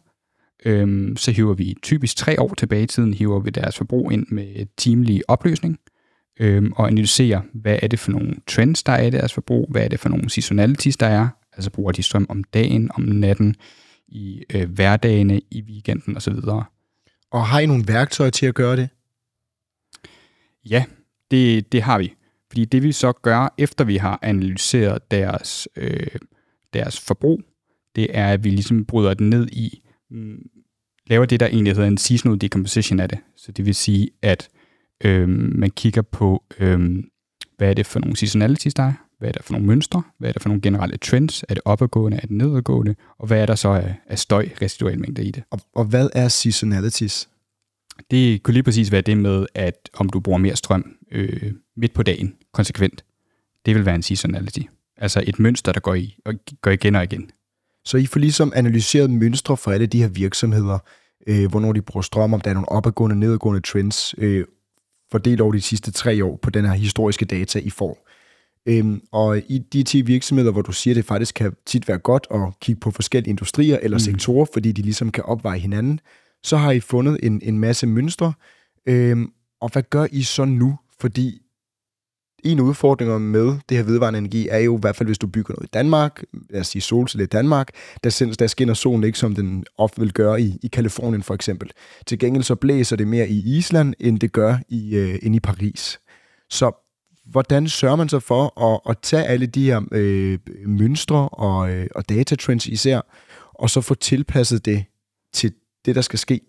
Øhm, 0.66 1.18
så 1.18 1.32
hiver 1.32 1.54
vi 1.54 1.76
typisk 1.84 2.18
tre 2.18 2.42
år 2.42 2.54
tilbage 2.54 2.84
i 2.84 2.88
tiden, 2.88 3.14
hiver 3.14 3.40
vi 3.40 3.50
deres 3.50 3.78
forbrug 3.78 4.12
ind 4.12 4.26
med 4.30 4.66
timelig 4.78 5.22
opløsning, 5.28 5.80
øhm, 6.40 6.74
og 6.76 6.88
analyserer, 6.88 7.42
hvad 7.54 7.80
er 7.82 7.88
det 7.88 8.00
for 8.00 8.12
nogle 8.12 8.36
trends, 8.48 8.84
der 8.84 8.92
er 8.92 9.04
i 9.04 9.10
deres 9.10 9.34
forbrug, 9.34 9.68
hvad 9.72 9.84
er 9.84 9.88
det 9.88 10.00
for 10.00 10.10
nogle 10.10 10.30
seasonalities, 10.30 10.98
der 10.98 11.08
er, 11.08 11.28
altså 11.54 11.72
bruger 11.72 11.92
de 11.92 12.04
strøm 12.04 12.26
om 12.30 12.44
dagen, 12.44 12.90
om 12.94 13.02
natten, 13.02 13.56
i 14.08 14.44
øh, 14.54 14.70
hverdagene, 14.70 15.42
i 15.52 15.62
weekenden 15.62 16.18
osv. 16.18 16.34
Og 17.32 17.46
har 17.46 17.60
I 17.60 17.66
nogle 17.66 17.84
værktøjer 17.88 18.30
til 18.30 18.46
at 18.46 18.56
gøre 18.56 18.76
det? 18.76 18.90
Ja, 20.70 20.86
det, 21.32 21.72
det 21.72 21.82
har 21.82 21.98
vi. 21.98 22.14
Fordi 22.52 22.66
det 22.66 22.84
vi 22.84 22.92
så 22.92 23.12
gør, 23.12 23.54
efter 23.58 23.84
vi 23.84 23.98
har 23.98 24.20
analyseret 24.22 25.12
deres, 25.12 25.68
øh, 25.76 26.08
deres 26.74 27.00
forbrug, 27.00 27.42
det 27.96 28.08
er, 28.18 28.28
at 28.28 28.44
vi 28.44 28.50
ligesom 28.50 28.86
bryder 28.86 29.14
det 29.14 29.28
ned 29.28 29.48
i, 29.48 29.82
mm, 30.10 30.50
laver 31.08 31.26
det, 31.26 31.40
der 31.40 31.48
egentlig 31.48 31.74
hedder 31.74 31.88
en 31.88 31.98
seasonal 31.98 32.42
decomposition 32.42 33.00
af 33.00 33.10
det. 33.10 33.20
Så 33.36 33.52
det 33.52 33.66
vil 33.66 33.76
sige, 33.76 34.10
at 34.22 34.50
øh, 35.04 35.30
man 35.30 35.70
kigger 35.70 36.02
på, 36.02 36.44
øh, 36.60 37.04
hvad 37.58 37.70
er 37.70 37.74
det 37.74 37.86
for 37.86 38.00
nogle 38.00 38.16
seasonalities, 38.16 38.74
der 38.74 38.84
er, 38.84 38.94
hvad 39.20 39.30
er 39.30 39.34
der 39.34 39.44
for 39.44 39.54
nogle 39.54 39.68
mønstre, 39.68 40.04
hvad 40.18 40.30
er 40.30 40.34
der 40.34 40.40
for 40.40 40.50
nogle 40.50 40.62
generelle 40.62 40.98
trends, 40.98 41.44
er 41.50 41.54
det 41.54 41.62
opadgående, 41.66 42.18
er 42.18 42.22
det 42.22 42.32
nedadgående, 42.32 42.96
og 43.20 43.28
hvad 43.28 43.42
er 43.42 43.46
der 43.46 43.56
så 43.56 43.70
af, 43.70 43.96
af 44.08 44.20
støj, 44.20 44.50
residuel 44.62 45.00
mængde 45.00 45.24
i 45.24 45.32
det. 45.32 45.44
Og, 45.52 45.60
og 45.76 45.86
hvad 45.86 46.10
er 46.14 46.28
seasonalities? 46.28 47.30
Det 48.12 48.44
kunne 48.44 48.54
lige 48.54 48.64
præcis 48.64 48.92
være 48.92 49.02
det 49.02 49.18
med, 49.18 49.46
at 49.56 49.90
om 49.94 50.10
du 50.10 50.20
bruger 50.20 50.38
mere 50.38 50.56
strøm 50.56 50.96
øh, 51.12 51.52
midt 51.78 51.94
på 51.94 52.04
dagen, 52.04 52.36
konsekvent, 52.54 53.04
det 53.66 53.76
vil 53.76 53.86
være 53.86 53.96
en 53.96 54.02
seasonality. 54.02 54.62
Altså 54.98 55.24
et 55.28 55.40
mønster, 55.40 55.72
der 55.72 55.80
går, 55.80 55.94
i, 55.94 56.16
og 56.26 56.34
går 56.62 56.72
igen 56.72 56.96
og 56.96 57.04
igen. 57.04 57.30
Så 57.86 57.98
I 57.98 58.06
får 58.06 58.20
ligesom 58.20 58.54
analyseret 58.56 59.10
mønstre 59.10 59.58
for 59.58 59.72
alle 59.72 59.86
de 59.86 60.02
her 60.02 60.08
virksomheder, 60.08 60.80
øh, 61.28 61.50
hvornår 61.50 61.74
de 61.74 61.82
bruger 61.82 62.02
strøm, 62.02 62.34
om 62.34 62.42
der 62.42 62.50
er 62.50 62.54
nogle 62.54 62.70
opadgående 62.70 63.14
og 63.14 63.18
nedadgående 63.18 63.62
trends, 63.62 64.16
øh, 64.18 64.46
fordelt 65.12 65.42
over 65.42 65.52
de 65.52 65.62
sidste 65.62 65.92
tre 65.92 66.26
år 66.26 66.40
på 66.42 66.50
den 66.50 66.66
her 66.66 66.74
historiske 66.74 67.26
data, 67.26 67.60
I 67.60 67.70
får. 67.70 68.08
Øhm, 68.66 69.02
og 69.12 69.38
i 69.38 69.58
de 69.58 69.84
10 69.84 70.02
virksomheder, 70.02 70.52
hvor 70.52 70.62
du 70.62 70.72
siger, 70.72 70.94
det 70.94 71.06
faktisk 71.06 71.36
kan 71.36 71.54
tit 71.66 71.88
være 71.88 71.98
godt 71.98 72.28
at 72.32 72.42
kigge 72.62 72.80
på 72.80 72.92
forskellige 72.92 73.30
industrier 73.30 73.80
eller 73.82 73.96
mm. 73.96 74.00
sektorer, 74.00 74.46
fordi 74.54 74.72
de 74.72 74.82
ligesom 74.82 75.12
kan 75.12 75.24
opveje 75.24 75.60
hinanden, 75.60 76.00
så 76.44 76.58
har 76.58 76.72
I 76.72 76.80
fundet 76.80 77.20
en, 77.24 77.42
en 77.44 77.60
masse 77.60 77.88
mønstre. 77.88 78.34
Øhm, 78.86 79.32
og 79.62 79.70
hvad 79.72 79.84
gør 79.90 80.08
I 80.12 80.24
så 80.24 80.46
nu? 80.46 80.78
Fordi 81.00 81.42
en 82.44 82.60
af 82.60 82.64
udfordringerne 82.64 83.26
med 83.26 83.58
det 83.70 83.78
her 83.78 83.84
vedvarende 83.84 84.20
energi 84.20 84.48
er 84.48 84.58
jo, 84.58 84.78
i 84.78 84.80
hvert 84.80 84.96
fald 84.96 85.08
hvis 85.08 85.18
du 85.18 85.28
bygger 85.28 85.54
noget 85.54 85.68
i 85.68 85.72
Danmark, 85.74 86.24
lad 86.50 86.62
os 86.62 86.68
sige 86.68 86.82
solceller 86.82 87.24
i 87.24 87.28
Danmark, 87.28 87.70
der, 88.04 88.10
sinds, 88.10 88.38
der 88.38 88.48
skinner 88.48 88.74
solen 88.74 89.04
ikke, 89.04 89.18
som 89.18 89.36
den 89.36 89.66
ofte 89.78 90.02
vil 90.02 90.14
gøre 90.14 90.42
i, 90.42 90.60
i 90.64 90.68
Kalifornien 90.68 91.24
for 91.24 91.34
eksempel. 91.34 91.72
Til 92.08 92.20
gengæld 92.20 92.44
så 92.44 92.56
blæser 92.56 92.96
det 92.96 93.08
mere 93.08 93.30
i 93.30 93.58
Island, 93.58 93.94
end 94.00 94.20
det 94.20 94.32
gør 94.32 94.58
i, 94.70 94.96
øh, 94.96 95.20
end 95.22 95.36
i 95.36 95.40
Paris. 95.40 96.00
Så 96.50 96.72
hvordan 97.26 97.68
sørger 97.68 97.96
man 97.96 98.10
så 98.10 98.20
for 98.20 98.62
at, 98.74 98.80
at 98.90 98.98
tage 99.02 99.24
alle 99.24 99.46
de 99.46 99.66
her 99.66 99.82
øh, 99.92 100.40
mønstre 100.66 101.30
og, 101.30 101.72
øh, 101.72 101.88
og 101.96 102.10
datatrends 102.10 102.68
især, 102.68 103.02
og 103.54 103.70
så 103.70 103.82
få 103.82 103.96
tilpasset 103.96 104.66
det 104.66 104.86
til 105.34 105.54
det, 105.86 105.96
der 105.96 106.02
skal 106.02 106.20
ske? 106.20 106.42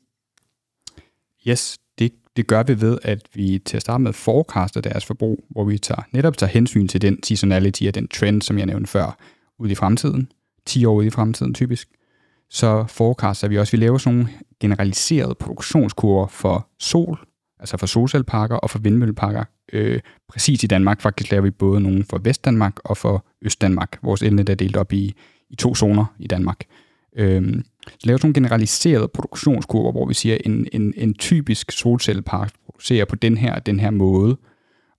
Yes, 1.49 1.79
det, 1.99 2.13
det 2.37 2.47
gør 2.47 2.63
vi 2.63 2.81
ved, 2.81 2.99
at 3.03 3.29
vi 3.35 3.59
til 3.65 3.77
at 3.77 3.83
starte 3.83 4.03
med 4.03 4.13
forecaster 4.13 4.81
deres 4.81 5.05
forbrug, 5.05 5.45
hvor 5.51 5.65
vi 5.65 5.79
tager, 5.79 6.03
netop 6.13 6.39
tager 6.39 6.51
hensyn 6.51 6.89
til 6.89 7.03
den 7.03 7.23
seasonality 7.23 7.85
og 7.89 7.95
den 7.95 8.09
trend, 8.09 8.43
som 8.43 8.59
jeg 8.59 8.67
nævnte 8.67 8.91
før, 8.91 9.19
ud 9.59 9.69
i 9.69 9.75
fremtiden, 9.75 10.33
10 10.67 10.85
år 10.85 10.95
ude 10.95 11.07
i 11.07 11.11
fremtiden 11.11 11.55
typisk. 11.55 11.89
Så 12.51 12.85
forecaster 12.89 13.49
vi 13.49 13.59
også, 13.59 13.77
vi 13.77 13.83
laver 13.83 13.99
sådan 13.99 14.19
nogle 14.19 14.33
generaliserede 14.61 15.35
produktionskurver 15.35 16.27
for 16.27 16.69
sol, 16.79 17.19
altså 17.59 17.77
for 17.77 17.87
solcelleparker 17.87 18.57
og 18.57 18.71
for 18.71 18.79
vindmølleparker. 18.79 19.45
Øh, 19.73 20.01
præcis 20.29 20.65
i 20.65 20.67
Danmark 20.67 21.01
faktisk 21.01 21.31
laver 21.31 21.43
vi 21.43 21.51
både 21.51 21.81
nogle 21.81 22.05
for 22.11 22.19
Vestdanmark 22.19 22.79
og 22.85 22.97
for 22.97 23.27
Østdanmark. 23.43 23.99
Vores 24.03 24.23
elnet 24.23 24.49
er 24.49 24.55
delt 24.55 24.77
op 24.77 24.93
i, 24.93 25.15
i 25.51 25.57
to 25.57 25.75
zoner 25.75 26.05
i 26.19 26.27
Danmark. 26.27 26.65
Øh, 27.17 27.63
lave 28.05 28.19
sådan 28.19 28.27
nogle 28.27 28.35
generaliserede 28.35 29.09
produktionskurver, 29.09 29.93
hvor 29.93 30.07
vi 30.07 30.15
siger, 30.15 30.39
en, 30.45 30.67
en, 30.73 30.95
en 30.97 31.15
typisk 31.15 31.71
solcellepark 31.71 32.53
producerer 32.67 33.05
på 33.05 33.17
den 33.17 33.37
her 33.37 33.59
den 33.59 33.81
her 33.81 33.91
måde, 33.91 34.37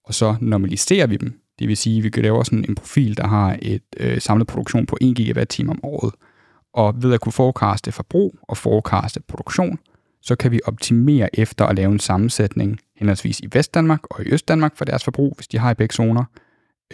og 0.04 0.14
så 0.14 0.36
normaliserer 0.42 1.08
vi 1.08 1.18
dem. 1.18 1.40
Det 1.60 1.68
vil 1.68 1.78
sige, 1.78 1.98
at 1.98 2.04
vi 2.04 2.10
kan 2.10 2.24
lave 2.24 2.46
sådan 2.46 2.66
en 2.70 2.76
profil, 2.76 3.18
der 3.18 3.28
har 3.28 3.58
et 3.62 3.84
øh, 3.98 4.22
samlet 4.22 4.48
produktion 4.48 4.86
på 4.86 4.98
1 5.02 5.18
GWh 5.18 5.70
om 5.70 5.80
året. 5.84 6.14
Og 6.74 7.04
ved 7.04 7.14
at 7.14 7.22
kunne 7.22 7.32
forekaste 7.32 7.92
forbrug 7.92 8.40
og 8.42 8.58
forekaste 8.58 9.22
produktion, 9.28 9.80
så 10.22 10.36
kan 10.36 10.52
vi 10.52 10.60
optimere 10.66 11.40
efter 11.40 11.66
at 11.66 11.76
lave 11.76 11.92
en 11.92 12.00
sammensætning 12.00 12.80
henholdsvis 12.96 13.40
i 13.40 13.48
Vestdanmark 13.52 14.00
og 14.10 14.26
i 14.26 14.34
Østdanmark 14.34 14.78
for 14.78 14.86
deres 14.86 15.04
forbrug, 15.04 15.34
hvis 15.36 15.48
de 15.48 15.58
har 15.58 15.72
i 15.72 15.74
begge 15.74 15.94
zoner, 15.94 16.24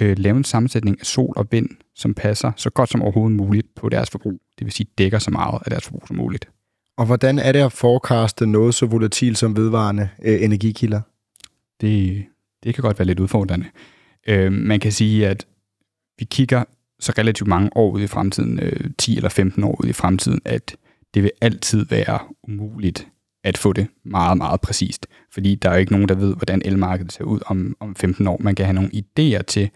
øh, 0.01 0.17
lave 0.19 0.37
en 0.37 0.43
sammensætning 0.43 0.97
af 0.99 1.05
sol 1.05 1.33
og 1.37 1.47
vind, 1.51 1.69
som 1.95 2.13
passer 2.13 2.51
så 2.55 2.69
godt 2.69 2.89
som 2.89 3.01
overhovedet 3.01 3.37
muligt 3.37 3.75
på 3.75 3.89
deres 3.89 4.09
forbrug. 4.09 4.41
Det 4.59 4.65
vil 4.65 4.71
sige, 4.71 4.87
dækker 4.97 5.19
så 5.19 5.31
meget 5.31 5.61
af 5.65 5.69
deres 5.69 5.83
forbrug 5.83 6.07
som 6.07 6.15
muligt. 6.15 6.49
Og 6.97 7.05
hvordan 7.05 7.39
er 7.39 7.51
det 7.51 7.59
at 7.59 7.71
forecaste 7.71 8.47
noget 8.47 8.75
så 8.75 8.85
volatilt 8.85 9.37
som 9.37 9.55
vedvarende 9.55 10.09
øh, 10.23 10.43
energikilder? 10.43 11.01
Det, 11.81 12.25
det 12.63 12.75
kan 12.75 12.81
godt 12.81 12.99
være 12.99 13.05
lidt 13.05 13.19
udfordrende. 13.19 13.65
Øh, 14.27 14.51
man 14.51 14.79
kan 14.79 14.91
sige, 14.91 15.27
at 15.27 15.45
vi 16.19 16.25
kigger 16.25 16.63
så 16.99 17.13
relativt 17.17 17.47
mange 17.47 17.69
år 17.75 17.91
ud 17.91 18.01
i 18.01 18.07
fremtiden, 18.07 18.59
øh, 18.59 18.89
10 18.97 19.15
eller 19.15 19.29
15 19.29 19.63
år 19.63 19.81
ud 19.83 19.89
i 19.89 19.93
fremtiden, 19.93 20.41
at 20.45 20.75
det 21.13 21.23
vil 21.23 21.31
altid 21.41 21.85
være 21.85 22.19
umuligt 22.43 23.07
at 23.43 23.57
få 23.57 23.73
det 23.73 23.87
meget, 24.05 24.37
meget 24.37 24.61
præcist. 24.61 25.07
Fordi 25.31 25.55
der 25.55 25.69
er 25.69 25.73
jo 25.73 25.79
ikke 25.79 25.91
nogen, 25.91 26.09
der 26.09 26.15
ved, 26.15 26.35
hvordan 26.35 26.61
elmarkedet 26.65 27.11
ser 27.11 27.23
ud 27.23 27.39
om, 27.45 27.75
om 27.79 27.95
15 27.95 28.27
år. 28.27 28.37
Man 28.39 28.55
kan 28.55 28.65
have 28.65 28.73
nogle 28.73 28.91
idéer 28.93 29.41
til, 29.41 29.69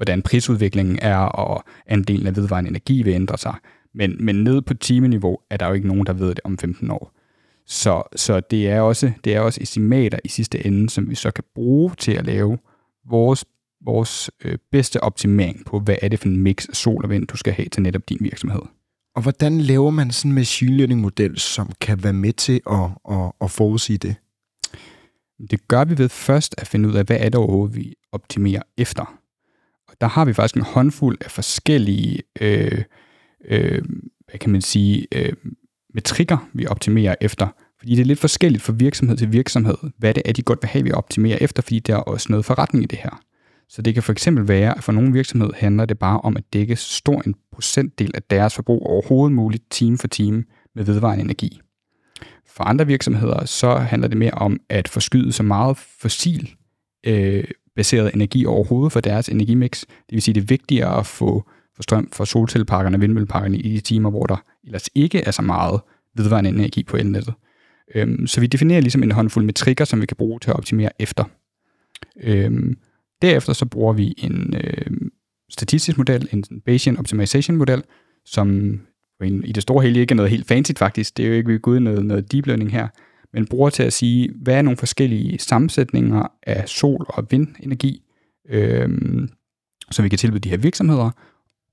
hvordan 0.00 0.22
prisudviklingen 0.22 0.98
er, 1.02 1.16
og 1.16 1.64
andelen 1.86 2.26
af 2.26 2.36
vedvarende 2.36 2.70
energi 2.70 3.02
vil 3.02 3.14
ændre 3.14 3.38
sig. 3.38 3.54
Men, 3.94 4.16
men 4.20 4.44
ned 4.44 4.62
på 4.62 4.74
timeniveau 4.74 5.38
er 5.50 5.56
der 5.56 5.66
jo 5.66 5.72
ikke 5.72 5.88
nogen, 5.88 6.06
der 6.06 6.12
ved 6.12 6.28
det 6.28 6.40
om 6.44 6.58
15 6.58 6.90
år. 6.90 7.12
Så, 7.66 8.02
så 8.16 8.40
det, 8.40 8.68
er 8.68 8.80
også, 8.80 9.12
det 9.24 9.34
er 9.34 9.40
også 9.40 9.60
estimater 9.62 10.18
i 10.24 10.28
sidste 10.28 10.66
ende, 10.66 10.90
som 10.90 11.10
vi 11.10 11.14
så 11.14 11.30
kan 11.30 11.44
bruge 11.54 11.94
til 11.98 12.12
at 12.12 12.26
lave 12.26 12.58
vores, 13.10 13.44
vores 13.84 14.30
øh, 14.44 14.58
bedste 14.72 15.02
optimering 15.02 15.64
på, 15.66 15.80
hvad 15.80 15.96
er 16.02 16.08
det 16.08 16.18
for 16.18 16.28
en 16.28 16.36
mix 16.36 16.68
af 16.68 16.76
sol 16.76 17.04
og 17.04 17.10
vind, 17.10 17.26
du 17.26 17.36
skal 17.36 17.52
have 17.52 17.68
til 17.68 17.82
netop 17.82 18.08
din 18.08 18.18
virksomhed. 18.20 18.62
Og 19.16 19.22
hvordan 19.22 19.60
laver 19.60 19.90
man 19.90 20.10
sådan 20.10 20.30
en 20.30 20.34
machine 20.34 20.76
learning 20.76 21.00
model, 21.00 21.38
som 21.38 21.72
kan 21.80 22.02
være 22.02 22.12
med 22.12 22.32
til 22.32 22.60
at, 22.70 22.90
at, 23.10 23.32
at 23.40 23.50
forudsige 23.50 23.98
det? 23.98 24.16
Det 25.50 25.68
gør 25.68 25.84
vi 25.84 25.98
ved 25.98 26.08
først 26.08 26.54
at 26.58 26.66
finde 26.66 26.88
ud 26.88 26.94
af, 26.94 27.04
hvad 27.04 27.16
er 27.20 27.24
det 27.24 27.34
overhovedet, 27.34 27.76
vi 27.76 27.94
optimerer 28.12 28.62
efter. 28.76 29.19
Og 29.90 29.96
der 30.00 30.06
har 30.06 30.24
vi 30.24 30.32
faktisk 30.32 30.56
en 30.56 30.62
håndfuld 30.62 31.18
af 31.20 31.30
forskellige, 31.30 32.22
øh, 32.40 32.82
øh, 33.44 33.82
hvad 34.28 34.38
kan 34.40 34.50
man 34.50 34.62
sige, 34.62 35.06
øh, 35.14 35.32
metrikker, 35.94 36.48
vi 36.52 36.66
optimerer 36.66 37.14
efter. 37.20 37.48
Fordi 37.78 37.94
det 37.94 38.00
er 38.00 38.06
lidt 38.06 38.18
forskelligt 38.18 38.62
fra 38.62 38.72
virksomhed 38.76 39.16
til 39.16 39.32
virksomhed, 39.32 39.76
hvad 39.98 40.14
det 40.14 40.22
er, 40.24 40.32
de 40.32 40.42
godt 40.42 40.58
vil 40.62 40.68
have, 40.68 40.84
vi 40.84 40.92
optimerer 40.92 41.38
efter, 41.40 41.62
fordi 41.62 41.78
der 41.78 41.94
er 41.94 42.00
også 42.00 42.26
noget 42.30 42.44
forretning 42.44 42.84
i 42.84 42.86
det 42.86 42.98
her. 42.98 43.20
Så 43.68 43.82
det 43.82 43.94
kan 43.94 44.02
for 44.02 44.12
eksempel 44.12 44.48
være, 44.48 44.76
at 44.76 44.84
for 44.84 44.92
nogle 44.92 45.12
virksomheder 45.12 45.52
handler 45.56 45.84
det 45.84 45.98
bare 45.98 46.20
om 46.20 46.36
at 46.36 46.44
dække 46.52 46.76
stor 46.76 47.22
en 47.26 47.34
procentdel 47.52 48.10
af 48.14 48.22
deres 48.22 48.54
forbrug 48.54 48.86
overhovedet 48.86 49.34
muligt 49.34 49.70
time 49.70 49.98
for 49.98 50.08
time 50.08 50.44
med 50.74 50.84
vedvarende 50.84 51.24
energi. 51.24 51.60
For 52.46 52.64
andre 52.64 52.86
virksomheder 52.86 53.44
så 53.44 53.76
handler 53.76 54.08
det 54.08 54.16
mere 54.16 54.30
om 54.30 54.60
at 54.68 54.88
forskyde 54.88 55.32
så 55.32 55.42
meget 55.42 55.76
fossil 55.76 56.54
øh, 57.06 57.44
baseret 57.80 58.14
energi 58.14 58.46
overhovedet 58.46 58.92
for 58.92 59.00
deres 59.00 59.28
energimix. 59.28 59.80
Det 59.80 60.12
vil 60.12 60.22
sige, 60.22 60.34
det 60.34 60.40
er 60.40 60.46
vigtigere 60.46 60.98
at 60.98 61.06
få, 61.06 61.44
få 61.76 61.82
strøm 61.82 62.08
fra 62.12 62.26
solcelleparkerne 62.26 62.96
og 62.96 63.00
vindmølleparkerne 63.00 63.56
i 63.56 63.72
de 63.72 63.80
timer, 63.80 64.10
hvor 64.10 64.26
der 64.26 64.44
ellers 64.64 64.88
ikke 64.94 65.20
er 65.20 65.30
så 65.30 65.42
meget 65.42 65.80
vedvarende 66.16 66.50
energi 66.50 66.82
på 66.82 66.96
elnettet. 66.96 67.34
Øhm, 67.94 68.26
så 68.26 68.40
vi 68.40 68.46
definerer 68.46 68.80
ligesom 68.80 69.02
en 69.02 69.12
håndfuld 69.12 69.44
metrikker, 69.44 69.84
som 69.84 70.00
vi 70.00 70.06
kan 70.06 70.16
bruge 70.16 70.38
til 70.38 70.50
at 70.50 70.56
optimere 70.56 70.90
efter. 70.98 71.24
Øhm, 72.22 72.76
derefter 73.22 73.52
så 73.52 73.66
bruger 73.66 73.92
vi 73.92 74.14
en 74.18 74.54
øh, 74.56 75.10
statistisk 75.50 75.98
model, 75.98 76.28
en 76.32 76.44
Bayesian 76.66 76.98
Optimization 76.98 77.56
model, 77.56 77.82
som 78.24 78.80
i 79.22 79.52
det 79.52 79.62
store 79.62 79.82
hele 79.82 80.00
ikke 80.00 80.12
er 80.12 80.16
noget 80.16 80.30
helt 80.30 80.46
fancy 80.48 80.72
faktisk. 80.76 81.16
Det 81.16 81.24
er 81.24 81.28
jo 81.28 81.34
ikke, 81.34 81.48
vi 81.48 81.54
er 81.54 81.58
gået 81.58 81.82
noget, 81.82 82.04
noget 82.06 82.32
deep 82.32 82.46
learning 82.46 82.72
her, 82.72 82.88
men 83.32 83.46
bruger 83.46 83.70
til 83.70 83.82
at 83.82 83.92
sige, 83.92 84.32
hvad 84.42 84.54
er 84.54 84.62
nogle 84.62 84.76
forskellige 84.76 85.38
sammensætninger 85.38 86.26
af 86.42 86.68
sol- 86.68 87.06
og 87.08 87.26
vindenergi, 87.30 88.02
øh, 88.48 88.88
som 89.90 90.04
vi 90.04 90.08
kan 90.08 90.18
tilbyde 90.18 90.40
de 90.40 90.50
her 90.50 90.56
virksomheder, 90.56 91.10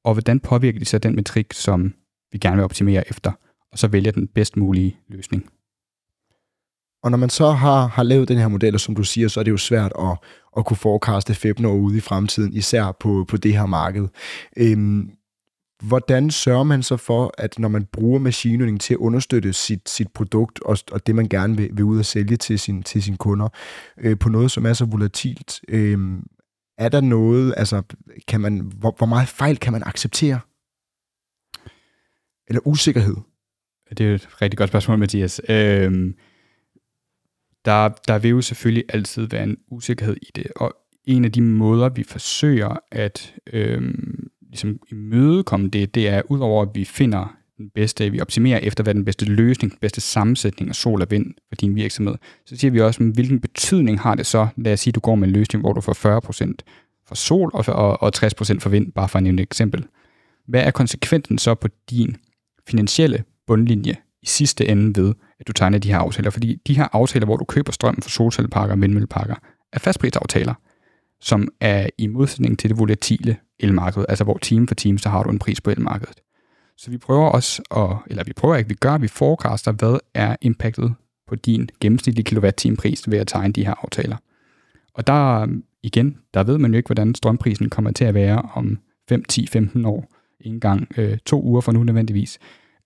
og 0.04 0.14
hvordan 0.14 0.40
påvirker 0.40 0.80
de 0.80 0.86
så 0.86 0.98
den 0.98 1.16
metrik, 1.16 1.54
som 1.54 1.94
vi 2.32 2.38
gerne 2.38 2.56
vil 2.56 2.64
optimere 2.64 3.10
efter, 3.10 3.32
og 3.72 3.80
så 3.80 3.88
vælger 3.88 4.12
den 4.12 4.28
bedst 4.28 4.58
mulige 4.58 4.98
løsning. 5.10 5.50
Og 7.04 7.12
når 7.12 7.18
man 7.18 7.30
så 7.30 7.52
har, 7.52 7.88
har 7.88 8.04
lavet 8.04 8.28
den 8.28 8.38
her 8.38 8.48
model, 8.48 8.80
som 8.80 8.96
du 8.96 9.04
siger, 9.04 9.28
så 9.28 9.40
er 9.40 9.44
det 9.44 9.52
jo 9.52 9.58
svært 9.58 9.92
at, 10.00 10.18
at 10.58 10.66
kunne 10.66 10.78
forekaste 10.78 11.34
15 11.34 11.66
år 11.66 11.74
ude 11.74 11.98
i 11.98 12.00
fremtiden, 12.00 12.54
især 12.54 12.98
på, 13.00 13.26
på 13.28 13.38
det 13.38 13.54
her 13.54 13.66
marked. 13.66 14.08
Øhm, 14.58 15.12
hvordan 15.84 16.32
sørger 16.32 16.64
man 16.64 16.84
så 16.84 16.98
for, 16.98 17.34
at 17.38 17.60
når 17.60 17.68
man 17.68 17.86
bruger 17.86 18.20
machine 18.20 18.58
learning 18.58 18.82
til 18.82 18.94
at 18.94 18.98
understøtte 18.98 19.54
sit, 19.54 19.90
sit 19.90 20.08
produkt 20.14 20.60
og, 20.62 20.78
og 20.92 21.08
det, 21.08 21.16
man 21.16 21.30
gerne 21.30 21.58
vil, 21.58 21.70
vil 21.74 21.86
ud 21.86 22.00
og 22.00 22.06
sælge 22.06 22.38
til, 22.38 22.60
sin, 22.60 22.84
til 22.84 23.04
sine 23.04 23.18
kunder, 23.18 23.50
øh, 23.98 24.20
på 24.20 24.30
noget, 24.30 24.52
som 24.52 24.66
er 24.66 24.74
så 24.74 24.86
volatilt, 24.86 25.62
øh, 25.68 26.00
er 26.78 26.90
der 26.90 27.02
noget, 27.02 27.54
altså, 27.58 27.82
kan 28.28 28.42
man, 28.42 28.60
hvor, 28.60 28.96
hvor 28.98 29.08
meget 29.08 29.28
fejl 29.28 29.58
kan 29.58 29.74
man 29.74 29.84
acceptere? 29.86 30.40
Eller 32.48 32.68
usikkerhed? 32.68 33.16
Det 33.90 34.02
er 34.02 34.16
et 34.16 34.42
rigtig 34.42 34.58
godt 34.58 34.70
spørgsmål, 34.70 34.98
Mathias. 34.98 35.42
Øh, 35.50 36.14
der, 37.66 37.90
der 38.08 38.20
vil 38.20 38.30
jo 38.30 38.42
selvfølgelig 38.42 38.84
altid 38.90 39.24
være 39.24 39.44
en 39.44 39.58
usikkerhed 39.72 40.16
i 40.22 40.32
det, 40.36 40.48
og 40.56 40.76
en 41.04 41.26
af 41.26 41.32
de 41.32 41.42
måder, 41.42 41.90
vi 41.90 42.04
forsøger 42.04 42.78
at 42.92 43.36
øh, 43.54 43.94
ligesom 44.48 44.80
imødekomme 44.92 45.68
det, 45.68 45.96
det 45.96 46.08
er 46.08 46.22
udover 46.30 46.62
at 46.62 46.70
vi 46.74 46.86
finder 46.86 47.38
den 47.58 47.70
bedste, 47.76 48.12
vi 48.12 48.22
optimerer 48.22 48.60
efter, 48.60 48.84
hvad 48.84 48.94
den 48.94 49.06
bedste 49.06 49.26
løsning, 49.26 49.72
den 49.72 49.80
bedste 49.82 50.02
sammensætning 50.02 50.70
af 50.70 50.76
sol 50.76 51.02
og 51.02 51.08
vind 51.12 51.34
for 51.50 51.56
din 51.56 51.76
virksomhed, 51.76 52.16
så 52.46 52.58
siger 52.58 52.72
vi 52.72 52.82
også, 52.82 53.04
hvilken 53.04 53.40
betydning 53.40 54.00
har 54.00 54.16
det 54.16 54.26
så, 54.26 54.48
lad 54.58 54.74
os 54.74 54.80
sige, 54.80 54.92
du 54.92 55.00
går 55.00 55.16
med 55.16 55.28
en 55.28 55.34
løsning, 55.34 55.62
hvor 55.62 55.74
du 55.74 55.82
får 55.82 56.20
40% 56.20 56.54
for 57.08 57.16
sol 57.16 57.52
og, 57.54 57.66
og, 57.68 58.04
og 58.04 58.12
60% 58.16 58.60
for 58.60 58.70
vind, 58.70 58.92
bare 58.92 59.10
for 59.10 59.18
at 59.18 59.24
nævne 59.24 59.42
et 59.42 59.46
eksempel. 59.46 59.86
Hvad 60.48 60.62
er 60.62 60.72
konsekvensen 60.72 61.38
så 61.38 61.56
på 61.56 61.68
din 61.90 62.18
finansielle 62.68 63.24
bundlinje 63.48 63.96
i 64.22 64.26
sidste 64.26 64.68
ende 64.68 65.02
ved, 65.02 65.14
at 65.40 65.48
du 65.48 65.54
tegner 65.54 65.78
de 65.78 65.92
her 65.92 65.98
aftaler? 65.98 66.30
Fordi 66.30 66.56
de 66.68 66.78
her 66.78 66.88
aftaler, 66.94 67.26
hvor 67.26 67.38
du 67.38 67.46
køber 67.46 67.72
strøm 67.72 68.02
for 68.02 68.10
solcelleparker 68.10 68.74
og 68.74 68.82
vindmølleparker, 68.82 69.36
er 69.74 69.80
fastprisaftaler, 69.80 70.54
som 71.22 71.48
er 71.60 71.90
i 71.98 72.08
modsætning 72.08 72.60
til 72.60 72.70
det 72.70 72.80
volatile 72.80 73.38
elmarked, 73.60 74.06
altså 74.10 74.24
hvor 74.24 74.38
time 74.38 74.68
for 74.68 74.76
time, 74.76 75.00
så 75.00 75.10
har 75.10 75.24
du 75.24 75.30
en 75.30 75.40
pris 75.40 75.62
på 75.62 75.70
elmarkedet. 75.70 76.18
Så 76.78 76.92
vi 76.92 76.98
prøver 76.98 77.30
også, 77.30 77.62
at, 77.76 77.98
eller 78.10 78.24
vi 78.24 78.34
prøver 78.34 78.56
ikke, 78.56 78.70
vi 78.70 78.76
gør, 78.76 78.98
vi 78.98 79.08
forecaster, 79.08 79.72
hvad 79.72 80.00
er 80.14 80.36
impactet 80.42 80.94
på 81.28 81.36
din 81.36 81.70
gennemsnitlige 81.80 82.24
kilowatt-time-pris 82.24 83.12
ved 83.12 83.18
at 83.18 83.28
tegne 83.28 83.54
de 83.54 83.66
her 83.66 83.74
aftaler. 83.84 84.18
Og 84.94 85.08
der, 85.08 85.48
igen, 85.84 86.18
der 86.34 86.44
ved 86.44 86.58
man 86.58 86.72
jo 86.72 86.78
ikke, 86.78 86.88
hvordan 86.88 87.16
strømprisen 87.16 87.70
kommer 87.70 87.92
til 87.92 88.06
at 88.06 88.14
være 88.14 88.42
om 88.54 88.80
5, 89.10 89.24
10, 89.24 89.48
15 89.48 89.86
år. 89.86 90.14
En 90.42 90.60
gang 90.60 90.88
øh, 90.98 91.18
to 91.26 91.44
uger 91.44 91.62
for 91.62 91.72
nu 91.72 91.84
nødvendigvis. 91.84 92.40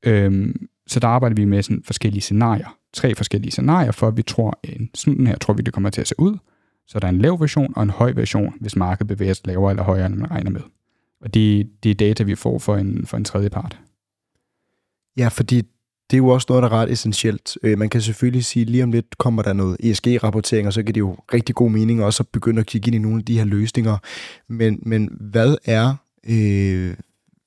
Øhm, 0.06 0.68
så 0.88 1.00
der 1.00 1.08
arbejder 1.08 1.36
vi 1.36 1.46
med 1.46 1.64
sådan 1.64 1.84
forskellige 1.84 2.22
scenarier. 2.22 2.78
Tre 2.94 3.16
forskellige 3.16 3.52
scenarier, 3.52 3.92
for 3.92 4.08
at 4.08 4.18
vi 4.18 4.22
tror, 4.22 4.60
en 4.64 4.90
sådan 4.96 5.28
her 5.28 5.38
tror 5.38 5.54
vi, 5.54 5.62
det 5.62 5.74
kommer 5.74 5.90
til 5.90 6.02
at 6.02 6.08
se 6.08 6.16
ud. 6.18 6.38
Så 6.88 7.00
der 7.00 7.08
er 7.08 7.12
en 7.12 7.22
lav 7.22 7.40
version 7.40 7.74
og 7.76 7.84
en 7.84 7.90
høj 7.90 8.12
version, 8.12 8.54
hvis 8.60 8.76
markedet 8.76 9.08
bevæger 9.08 9.34
sig 9.34 9.48
lavere 9.48 9.72
eller 9.72 9.84
højere, 9.84 10.06
end 10.06 10.16
man 10.16 10.32
regner 10.32 10.52
med. 10.52 10.62
Og 11.22 11.34
det, 11.34 11.70
det 11.84 11.92
er 11.92 11.96
data, 11.96 12.24
vi 12.24 12.36
får 12.36 12.60
for 12.60 12.78
en, 12.78 13.06
for 13.06 13.18
en 13.18 13.26
tredje 13.26 13.50
part. 13.50 13.80
Ja, 15.18 15.28
fordi 15.28 15.62
det 16.12 16.18
er 16.18 16.18
jo 16.18 16.28
også 16.28 16.46
noget, 16.50 16.64
der 16.64 16.70
er 16.70 16.74
ret 16.74 16.92
essentielt. 16.92 17.58
Øh, 17.64 17.78
man 17.78 17.90
kan 17.90 18.02
selvfølgelig 18.02 18.46
sige, 18.46 18.64
at 18.64 18.70
lige 18.70 18.84
om 18.84 18.92
lidt 18.92 19.18
kommer 19.18 19.42
der 19.42 19.54
noget 19.54 19.78
ESG-rapportering, 19.80 20.68
og 20.68 20.74
så 20.74 20.84
kan 20.84 20.96
det 20.96 21.00
jo 21.00 21.18
rigtig 21.34 21.56
god 21.56 21.72
mening 21.72 22.04
også 22.04 22.24
at 22.24 22.28
begynde 22.28 22.60
at 22.60 22.66
kigge 22.66 22.88
ind 22.88 22.96
i 22.96 23.00
nogle 23.00 23.18
af 23.18 23.26
de 23.26 23.38
her 23.38 23.46
løsninger. 23.46 23.98
Men, 24.48 24.80
men 24.82 25.18
hvad 25.20 25.56
er 25.66 25.96
øh, 26.30 26.94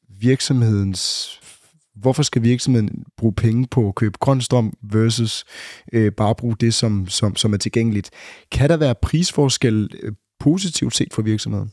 virksomhedens 0.08 1.38
hvorfor 1.96 2.22
skal 2.22 2.42
virksomheden 2.42 3.04
bruge 3.16 3.34
penge 3.34 3.66
på 3.70 3.88
at 3.88 3.94
købe 3.94 4.18
grøn 4.18 4.40
strøm 4.40 4.72
versus 4.82 5.44
øh, 5.92 6.12
bare 6.12 6.34
bruge 6.34 6.56
det, 6.60 6.74
som, 6.74 7.08
som, 7.08 7.36
som 7.36 7.52
er 7.52 7.56
tilgængeligt? 7.56 8.10
Kan 8.52 8.70
der 8.70 8.76
være 8.76 8.94
prisforskel 9.02 9.90
øh, 10.02 10.12
positivt 10.40 10.94
set 10.94 11.12
for 11.14 11.22
virksomheden? 11.22 11.70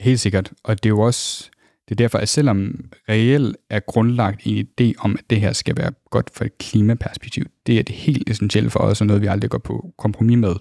Helt 0.00 0.20
sikkert, 0.20 0.52
og 0.64 0.82
det 0.82 0.86
er 0.86 0.90
jo 0.90 1.00
også 1.00 1.50
det 1.90 1.94
er 1.94 2.04
derfor, 2.04 2.18
at 2.18 2.28
selvom 2.28 2.84
reelt 3.08 3.56
er 3.70 3.80
grundlagt 3.80 4.40
en 4.46 4.66
idé 4.66 4.92
om, 4.98 5.16
at 5.18 5.30
det 5.30 5.40
her 5.40 5.52
skal 5.52 5.76
være 5.76 5.92
godt 6.10 6.30
for 6.34 6.44
et 6.44 6.58
klimaperspektiv, 6.58 7.44
det 7.66 7.78
er 7.78 7.82
det 7.82 7.94
helt 7.94 8.30
essentielle 8.30 8.70
for 8.70 8.78
os, 8.78 9.00
og 9.00 9.06
noget 9.06 9.22
vi 9.22 9.26
aldrig 9.26 9.50
går 9.50 9.58
på 9.58 9.94
kompromis 9.98 10.38
med. 10.38 10.54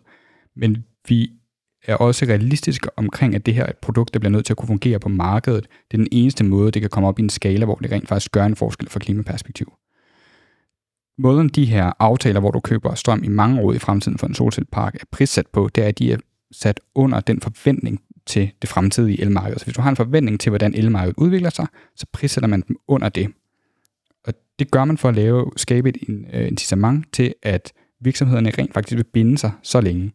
Men 0.56 0.86
vi 1.08 1.32
er 1.90 1.96
også 1.96 2.26
realistisk 2.26 2.88
omkring, 2.96 3.36
at 3.36 3.46
det 3.46 3.54
her 3.54 3.64
er 3.64 3.70
et 3.70 3.78
produkt, 3.78 4.14
der 4.14 4.20
bliver 4.20 4.32
nødt 4.32 4.46
til 4.46 4.54
at 4.54 4.58
kunne 4.58 4.68
fungere 4.68 5.00
på 5.00 5.10
markedet. 5.10 5.68
Det 5.92 5.98
er 5.98 5.98
den 5.98 6.08
eneste 6.12 6.44
måde, 6.44 6.72
det 6.72 6.82
kan 6.82 6.90
komme 6.90 7.08
op 7.08 7.20
i 7.20 7.22
en 7.22 7.30
skala, 7.30 7.66
hvor 7.66 7.76
det 7.76 7.92
rent 7.92 8.08
faktisk 8.08 8.32
gør 8.32 8.46
en 8.46 8.56
forskel 8.56 8.90
for 8.90 9.00
klimaperspektiv. 9.00 9.74
Måden 11.18 11.50
de 11.50 11.66
her 11.66 11.92
aftaler, 12.00 12.40
hvor 12.40 12.52
du 12.52 12.60
køber 12.60 12.96
strøm 12.96 13.24
i 13.24 13.28
mange 13.28 13.62
år 13.62 13.74
i 13.74 13.80
fremtiden 13.80 14.18
for 14.18 14.28
en 14.28 14.34
solcellepark, 14.34 14.96
er 14.96 15.06
prissat 15.12 15.48
på, 15.48 15.70
det 15.76 15.84
er, 15.84 15.88
at 15.88 16.00
de 16.00 16.12
er 16.12 16.18
sat 16.52 16.80
under 16.96 17.20
den 17.20 17.42
forventning 17.42 18.02
til 18.26 18.52
det 18.62 18.70
fremtidige 18.70 19.22
elmarked. 19.22 19.58
Så 19.58 19.66
hvis 19.66 19.76
du 19.76 19.82
har 19.82 19.90
en 19.90 19.96
forventning 19.96 20.40
til, 20.40 20.50
hvordan 20.50 20.74
elmarkedet 20.76 21.16
udvikler 21.18 21.50
sig, 21.50 21.68
så 21.96 22.06
prissætter 22.14 22.48
man 22.48 22.64
dem 22.68 22.76
under 22.88 23.10
det. 23.10 23.28
Og 24.28 24.34
det 24.60 24.72
gør 24.72 24.86
man 24.86 24.98
for 24.98 25.10
at 25.10 25.16
lave, 25.16 25.52
skabe 25.58 25.90
et 25.90 25.98
øh, 26.34 26.48
incitament 26.48 27.14
til, 27.14 27.34
at 27.44 27.74
virksomhederne 28.02 28.52
rent 28.58 28.74
faktisk 28.74 28.98
vil 28.98 29.06
binde 29.14 29.38
sig 29.38 29.52
så 29.64 29.82
længe. 29.82 30.12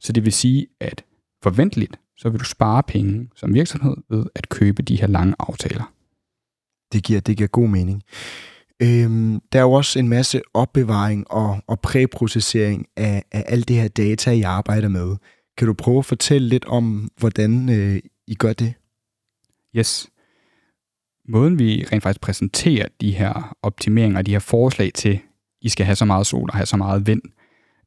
Så 0.00 0.12
det 0.12 0.24
vil 0.24 0.32
sige, 0.32 0.66
at 0.80 1.04
forventeligt, 1.42 2.00
så 2.16 2.28
vil 2.28 2.40
du 2.40 2.44
spare 2.44 2.82
penge 2.82 3.28
som 3.36 3.54
virksomhed 3.54 3.96
ved 4.10 4.24
at 4.34 4.48
købe 4.48 4.82
de 4.82 5.00
her 5.00 5.06
lange 5.06 5.34
aftaler. 5.38 5.92
Det 6.92 7.04
giver, 7.04 7.20
det 7.20 7.36
giver 7.36 7.48
god 7.48 7.68
mening. 7.68 8.02
Øhm, 8.82 9.40
der 9.52 9.58
er 9.58 9.62
jo 9.62 9.72
også 9.72 9.98
en 9.98 10.08
masse 10.08 10.42
opbevaring 10.54 11.30
og, 11.30 11.62
og 11.66 11.80
præprocessering 11.80 12.86
af, 12.96 13.24
af 13.32 13.44
alt 13.46 13.68
det 13.68 13.76
her 13.76 13.88
data, 13.88 14.30
I 14.30 14.42
arbejder 14.42 14.88
med. 14.88 15.16
Kan 15.56 15.66
du 15.66 15.74
prøve 15.74 15.98
at 15.98 16.04
fortælle 16.04 16.48
lidt 16.48 16.64
om, 16.64 17.10
hvordan 17.18 17.68
øh, 17.68 18.00
I 18.26 18.34
gør 18.34 18.52
det? 18.52 18.74
Yes. 19.76 20.10
Måden 21.28 21.58
vi 21.58 21.86
rent 21.92 22.02
faktisk 22.02 22.20
præsenterer 22.20 22.88
de 23.00 23.10
her 23.10 23.56
optimeringer, 23.62 24.22
de 24.22 24.30
her 24.30 24.38
forslag 24.38 24.90
til, 24.94 25.20
I 25.62 25.68
skal 25.68 25.86
have 25.86 25.96
så 25.96 26.04
meget 26.04 26.26
sol 26.26 26.50
og 26.50 26.56
have 26.56 26.66
så 26.66 26.76
meget 26.76 27.06
vind, 27.06 27.22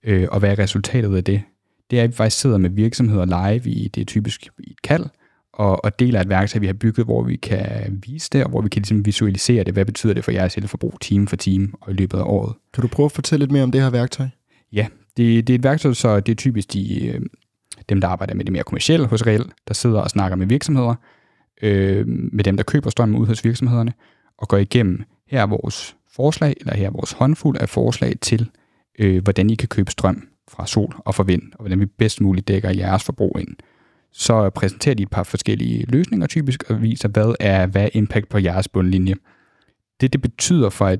øh, 0.03 0.27
og 0.31 0.39
hvad 0.39 0.51
er 0.51 0.59
resultatet 0.59 1.15
af 1.15 1.23
det, 1.23 1.43
det 1.91 1.99
er, 1.99 2.03
at 2.03 2.09
vi 2.09 2.15
faktisk 2.15 2.41
sidder 2.41 2.57
med 2.57 2.69
virksomheder 2.69 3.25
live 3.25 3.69
i, 3.69 3.87
det 3.87 4.01
er 4.01 4.05
typisk 4.05 4.47
i 4.59 4.71
et 4.71 4.81
kald, 4.81 5.05
og, 5.53 5.85
og 5.85 5.99
deler 5.99 6.21
et 6.21 6.29
værktøj, 6.29 6.59
vi 6.59 6.65
har 6.65 6.73
bygget, 6.73 7.05
hvor 7.05 7.23
vi 7.23 7.35
kan 7.35 7.99
vise 8.07 8.29
det, 8.31 8.43
og 8.43 8.49
hvor 8.49 8.61
vi 8.61 8.69
kan 8.69 8.79
ligesom 8.79 9.05
visualisere 9.05 9.63
det. 9.63 9.73
Hvad 9.73 9.85
betyder 9.85 10.13
det 10.13 10.23
for 10.23 10.31
jeres 10.31 10.57
elforbrug 10.57 10.97
time 11.01 11.27
for 11.27 11.35
time 11.35 11.71
og 11.81 11.91
i 11.91 11.93
løbet 11.93 12.17
af 12.17 12.23
året? 12.23 12.55
Kan 12.73 12.81
du 12.81 12.87
prøve 12.87 13.05
at 13.05 13.11
fortælle 13.11 13.43
lidt 13.43 13.51
mere 13.51 13.63
om 13.63 13.71
det 13.71 13.81
her 13.81 13.89
værktøj? 13.89 14.27
Ja, 14.73 14.87
det, 15.17 15.47
det 15.47 15.53
er 15.53 15.57
et 15.57 15.63
værktøj, 15.63 15.93
så 15.93 16.19
det 16.19 16.31
er 16.31 16.35
typisk 16.35 16.73
de, 16.73 17.07
øh, 17.07 17.21
dem, 17.89 18.01
der 18.01 18.07
arbejder 18.07 18.33
med 18.33 18.45
det 18.45 18.51
mere 18.51 18.63
kommercielle 18.63 19.05
hos 19.05 19.25
Real, 19.27 19.51
der 19.67 19.73
sidder 19.73 19.99
og 19.99 20.09
snakker 20.09 20.35
med 20.35 20.47
virksomheder, 20.47 20.95
øh, 21.61 22.07
med 22.07 22.43
dem, 22.43 22.57
der 22.57 22.63
køber 22.63 22.89
strøm 22.89 23.15
ud 23.15 23.27
hos 23.27 23.43
virksomhederne, 23.43 23.93
og 24.37 24.47
går 24.47 24.57
igennem, 24.57 25.03
her 25.27 25.41
er 25.41 25.47
vores 25.47 25.95
forslag, 26.15 26.53
eller 26.59 26.75
her 26.75 26.85
er 26.85 26.91
vores 26.91 27.11
håndfuld 27.11 27.57
af 27.57 27.69
forslag 27.69 28.13
til, 28.21 28.49
øh, 28.99 29.23
hvordan 29.23 29.49
I 29.49 29.55
kan 29.55 29.67
købe 29.67 29.91
strøm 29.91 30.27
fra 30.49 30.67
sol 30.67 30.95
og 30.99 31.15
fra 31.15 31.23
vind, 31.23 31.51
og 31.53 31.59
hvordan 31.59 31.79
vi 31.79 31.85
bedst 31.85 32.21
muligt 32.21 32.47
dækker 32.47 32.69
jeres 32.69 33.03
forbrug 33.03 33.39
ind. 33.39 33.55
Så 34.11 34.49
præsenterer 34.49 34.95
de 34.95 35.03
et 35.03 35.09
par 35.09 35.23
forskellige 35.23 35.85
løsninger 35.85 36.27
typisk, 36.27 36.63
og 36.69 36.81
viser, 36.81 37.07
hvad 37.09 37.35
er, 37.39 37.65
hvad 37.65 37.83
er 37.83 37.89
impact 37.93 38.29
på 38.29 38.37
jeres 38.37 38.67
bundlinje. 38.67 39.15
Det, 40.01 40.13
det 40.13 40.21
betyder 40.21 40.69
fra 40.69 40.91
et 40.91 40.99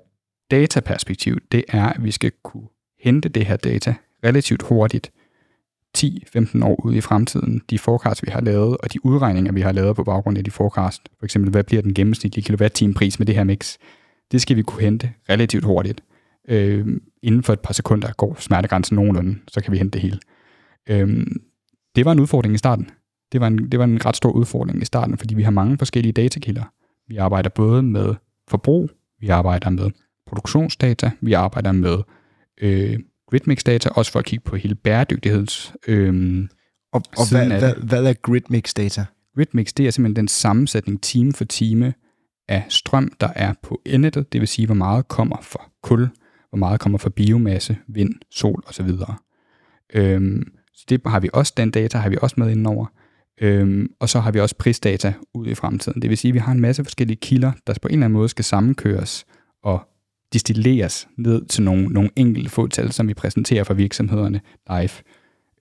dataperspektiv, 0.52 1.38
det 1.52 1.64
er, 1.68 1.86
at 1.86 2.04
vi 2.04 2.12
skal 2.12 2.32
kunne 2.44 2.68
hente 3.00 3.30
det 3.30 3.46
her 3.46 3.58
data 3.58 3.96
relativt 4.24 4.62
hurtigt, 4.62 5.12
10-15 5.98 6.66
år 6.66 6.86
ude 6.86 6.98
i 6.98 7.02
fremtiden, 7.02 7.62
de 7.70 7.80
forecasts, 7.80 8.24
vi 8.24 8.32
har 8.32 8.42
lavet, 8.42 8.78
og 8.78 8.94
de 8.94 9.06
udregninger, 9.06 9.52
vi 9.52 9.62
har 9.62 9.72
lavet 9.72 9.96
på 9.96 10.04
baggrund 10.04 10.38
af 10.38 10.44
de 10.44 10.52
forecast, 10.52 11.02
for 11.20 11.26
eksempel, 11.26 11.52
hvad 11.52 11.64
bliver 11.64 11.82
den 11.82 11.94
gennemsnitlige 11.94 12.44
kilowatt-time 12.44 12.94
pris 12.94 13.20
med 13.20 13.28
det 13.28 13.36
her 13.36 13.44
mix, 13.44 13.78
det 14.32 14.42
skal 14.42 14.56
vi 14.56 14.62
kunne 14.62 14.82
hente 14.82 15.12
relativt 15.30 15.66
hurtigt. 15.66 16.04
Øh, 16.50 16.88
inden 17.24 17.44
for 17.44 17.54
et 17.54 17.60
par 17.60 17.74
sekunder 17.74 18.14
går 18.18 18.36
smertegrænsen 18.40 18.96
nogenlunde, 18.96 19.40
så 19.48 19.62
kan 19.62 19.72
vi 19.72 19.78
hente 19.78 19.94
det 19.94 20.02
hele. 20.02 20.20
Øh, 20.90 21.28
det 21.96 22.06
var 22.06 22.12
en 22.12 22.20
udfordring 22.20 22.56
i 22.56 22.58
starten. 22.58 22.90
Det 23.32 23.42
var, 23.42 23.48
en, 23.48 23.72
det 23.72 23.80
var 23.80 23.86
en 23.86 24.06
ret 24.06 24.16
stor 24.16 24.32
udfordring 24.32 24.82
i 24.82 24.86
starten, 24.86 25.18
fordi 25.18 25.36
vi 25.36 25.44
har 25.44 25.52
mange 25.52 25.78
forskellige 25.78 26.14
datakilder. 26.14 26.64
Vi 27.08 27.18
arbejder 27.18 27.50
både 27.50 27.84
med 27.84 28.16
forbrug, 28.48 28.90
vi 29.20 29.30
arbejder 29.30 29.70
med 29.70 29.92
produktionsdata, 30.28 31.12
vi 31.22 31.34
arbejder 31.34 31.72
med 31.72 31.98
øh, 32.62 33.00
gridmix-data, 33.28 33.90
også 33.90 34.12
for 34.12 34.20
at 34.20 34.26
kigge 34.26 34.44
på 34.44 34.56
hele 34.56 34.76
bæredygtigheds... 34.76 35.74
Øh, 35.88 36.48
og 36.94 37.02
og 37.18 37.30
hvad, 37.32 37.60
hvad, 37.60 37.76
hvad 37.76 38.06
er 38.06 38.14
gridmix-data? 38.14 39.06
Gridmix, 39.36 39.74
det 39.74 39.88
er 39.88 39.92
simpelthen 39.92 40.16
den 40.16 40.28
sammensætning 40.28 41.02
time 41.02 41.34
for 41.34 41.46
time 41.46 41.94
af 42.48 42.66
strøm, 42.70 43.12
der 43.22 43.30
er 43.36 43.54
på 43.64 43.82
elnettet, 43.86 44.34
det 44.34 44.42
vil 44.42 44.48
sige, 44.48 44.66
hvor 44.66 44.76
meget 44.76 45.08
kommer 45.08 45.38
fra 45.42 45.70
kul, 45.84 46.10
hvor 46.54 46.58
meget 46.60 46.80
kommer 46.80 46.98
fra 46.98 47.10
biomasse, 47.10 47.78
vind, 47.88 48.14
sol 48.32 48.64
osv. 48.68 48.90
Øhm, 49.94 50.52
så 50.74 50.86
det 50.90 51.02
har 51.06 51.20
vi 51.20 51.30
også, 51.34 51.54
den 51.58 51.72
data 51.72 51.98
har 51.98 52.10
vi 52.10 52.18
også 52.22 52.36
med 52.38 52.52
indover. 52.52 52.86
Øhm, 53.42 53.92
og 54.00 54.10
så 54.10 54.20
har 54.20 54.32
vi 54.32 54.40
også 54.40 54.56
prisdata 54.56 55.14
ud 55.34 55.48
i 55.48 55.56
fremtiden. 55.56 56.02
Det 56.02 56.10
vil 56.10 56.18
sige, 56.18 56.30
at 56.30 56.34
vi 56.34 56.40
har 56.40 56.52
en 56.52 56.60
masse 56.60 56.84
forskellige 56.84 57.18
kilder, 57.18 57.52
der 57.68 57.74
på 57.82 57.88
en 57.88 57.94
eller 57.94 58.06
anden 58.06 58.18
måde 58.18 58.30
skal 58.30 58.46
sammenkøres 58.46 59.26
og 59.64 59.82
distilleres 60.34 61.08
ned 61.18 61.46
til 61.46 61.64
nogle, 61.64 61.86
nogle 61.88 62.10
enkelte 62.16 62.50
få 62.50 62.68
tal, 62.68 62.92
som 62.92 63.08
vi 63.08 63.14
præsenterer 63.14 63.64
for 63.64 63.74
virksomhederne 63.74 64.42
live. 64.70 64.90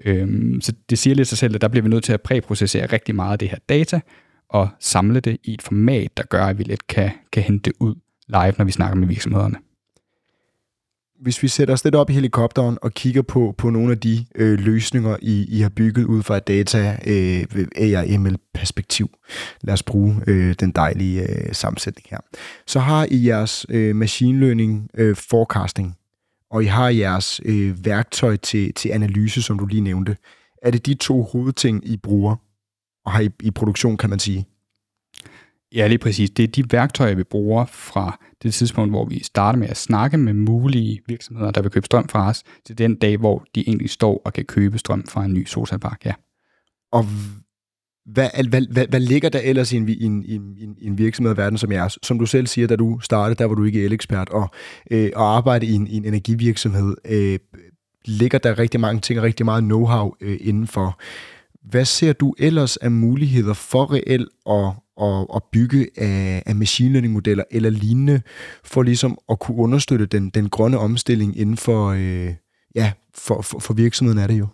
Øhm, 0.05 0.61
så 0.61 0.73
det 0.91 0.99
siger 0.99 1.15
lidt 1.15 1.29
sig 1.29 1.39
selv, 1.39 1.55
at 1.55 1.61
der 1.61 1.69
bliver 1.69 1.83
vi 1.83 1.89
nødt 1.89 2.05
til 2.05 2.13
at 2.13 2.23
præprocessere 2.23 2.87
rigtig 2.87 3.15
meget 3.15 3.33
af 3.33 3.39
det 3.39 3.49
her 3.49 3.59
data, 3.69 4.01
og 4.49 4.69
samle 4.81 5.21
det 5.21 5.37
i 5.45 5.55
et 5.55 5.63
format, 5.63 6.17
der 6.17 6.23
gør, 6.23 6.45
at 6.45 6.59
vi 6.59 6.63
let 6.63 6.87
kan, 6.87 7.11
kan 7.33 7.43
hente 7.43 7.71
det 7.71 7.73
ud 7.81 7.95
live, 8.29 8.53
når 8.59 8.65
vi 8.65 8.73
snakker 8.73 8.97
med 8.97 9.09
virksomhederne 9.09 9.57
hvis 11.23 11.43
vi 11.43 11.49
sætter 11.49 11.75
os 11.75 11.85
lidt 11.85 11.95
op 11.95 12.11
i 12.11 12.13
helikopteren 12.13 12.79
og 12.83 12.93
kigger 12.93 13.23
på, 13.23 13.55
på 13.59 13.71
nogle 13.71 13.93
af 13.93 14.01
de 14.01 14.27
øh, 14.35 14.59
løsninger, 14.59 15.17
I, 15.23 15.47
I 15.49 15.61
har 15.61 15.69
bygget 15.69 16.05
ud 16.05 16.23
fra 16.23 16.37
et 16.37 16.49
data 16.49 16.99
øh, 17.07 17.47
AR-ML-perspektiv, 17.77 19.11
lad 19.61 19.75
os 19.75 19.83
bruge 19.83 20.23
øh, 20.27 20.55
den 20.61 20.71
dejlige 20.71 21.23
øh, 21.23 21.55
sammensætning 21.55 22.07
her, 22.11 22.19
så 22.67 22.81
har 22.81 23.07
I 23.11 23.27
jeres 23.27 23.67
øh, 23.69 23.97
machine 23.97 24.41
learning 24.41 24.91
øh, 24.95 25.17
forecasting, 25.17 25.97
og 26.51 26.63
I 26.63 26.67
har 26.67 26.89
jeres 26.89 27.41
øh, 27.45 27.85
værktøj 27.85 28.37
til, 28.37 28.75
til 28.75 28.89
analyse, 28.89 29.43
som 29.43 29.59
du 29.59 29.67
lige 29.67 29.81
nævnte. 29.81 30.17
Er 30.63 30.71
det 30.71 30.87
de 30.87 30.95
to 30.95 31.23
hovedting, 31.23 31.89
I 31.89 31.97
bruger 31.97 32.37
og 33.05 33.13
har 33.13 33.21
i, 33.21 33.31
i 33.43 33.51
produktion, 33.51 33.97
kan 33.97 34.11
man 34.11 34.19
sige? 34.19 34.47
Ja, 35.75 35.87
lige 35.87 35.99
præcis. 35.99 36.31
Det 36.31 36.43
er 36.43 36.47
de 36.49 36.73
værktøjer, 36.73 37.15
vi 37.15 37.25
bruger 37.25 37.65
fra 37.65 38.19
det 38.43 38.55
tidspunkt, 38.55 38.93
hvor 38.93 39.05
vi 39.05 39.25
starter 39.25 39.59
med 39.59 39.69
at 39.69 39.77
snakke 39.77 40.19
med 40.19 40.33
mulige 40.33 41.01
virksomheder, 41.07 41.51
der 41.51 41.63
vil 41.63 41.71
købe 41.71 41.87
strøm 41.87 42.09
fra 42.09 42.29
os, 42.29 42.43
til 42.67 42.79
den 42.79 42.95
dag, 42.95 43.17
hvor 43.17 43.45
de 43.55 43.69
egentlig 43.69 43.91
står 43.91 44.23
og 44.25 44.33
kan 44.33 44.45
købe 44.45 44.79
strøm 44.79 45.05
fra 45.09 45.25
en 45.25 45.35
ny 45.35 45.47
solcellepark. 45.47 46.05
Ja. 46.05 46.13
Og 46.93 47.07
hvad, 48.07 48.29
hvad, 48.49 48.63
hvad, 48.71 48.87
hvad 48.87 49.01
ligger 49.01 49.29
der 49.29 49.39
ellers 49.39 49.73
i 49.73 49.77
en, 49.77 49.89
i 49.89 50.05
en, 50.05 50.25
i 50.25 50.35
en, 50.35 50.77
i 50.79 50.87
en 50.87 50.99
virksomhed 50.99 51.35
verden 51.35 51.59
som 51.59 51.73
jeres? 51.73 51.99
Som 52.03 52.19
du 52.19 52.27
selv 52.27 52.47
siger, 52.47 52.67
da 52.67 52.77
du 52.77 53.01
startede, 53.01 53.39
der 53.39 53.45
var 53.45 53.55
du 53.55 53.65
ikke 53.65 53.85
el-ekspert, 53.85 54.29
og, 54.29 54.51
øh, 54.91 55.11
og 55.17 55.37
arbejde 55.37 55.67
i 55.67 55.73
en, 55.73 55.87
i 55.87 55.97
en 55.97 56.05
energivirksomhed, 56.05 56.97
øh, 57.05 57.39
ligger 58.05 58.39
der 58.39 58.59
rigtig 58.59 58.81
mange 58.81 59.01
ting 59.01 59.19
og 59.19 59.25
rigtig 59.25 59.47
meget 59.47 59.63
know-how 59.63 60.17
øh, 60.21 60.39
indenfor. 60.41 61.01
Hvad 61.69 61.85
ser 61.85 62.13
du 62.13 62.35
ellers 62.39 62.77
af 62.77 62.91
muligheder 62.91 63.53
for 63.55 63.93
reelt 63.93 64.29
at, 64.51 64.82
at, 65.01 65.27
at 65.35 65.43
bygge 65.53 65.89
af, 65.97 66.43
af 66.47 66.57
machine 66.57 66.93
learning 66.93 67.13
modeller 67.13 67.45
eller 67.51 67.71
lignende, 67.71 68.23
for 68.65 68.83
ligesom 68.83 69.19
at 69.29 69.39
kunne 69.39 69.57
understøtte 69.57 70.07
den, 70.07 70.31
den 70.31 70.49
grønne 70.49 70.79
omstilling 70.79 71.39
inden 71.39 71.57
for, 71.57 71.89
øh, 71.89 72.35
ja, 72.75 72.93
for, 73.15 73.43
for, 73.43 73.59
for 73.59 73.75
virksomheden 73.75 74.19
er 74.19 74.27
det 74.27 74.39
jo. 74.39 74.47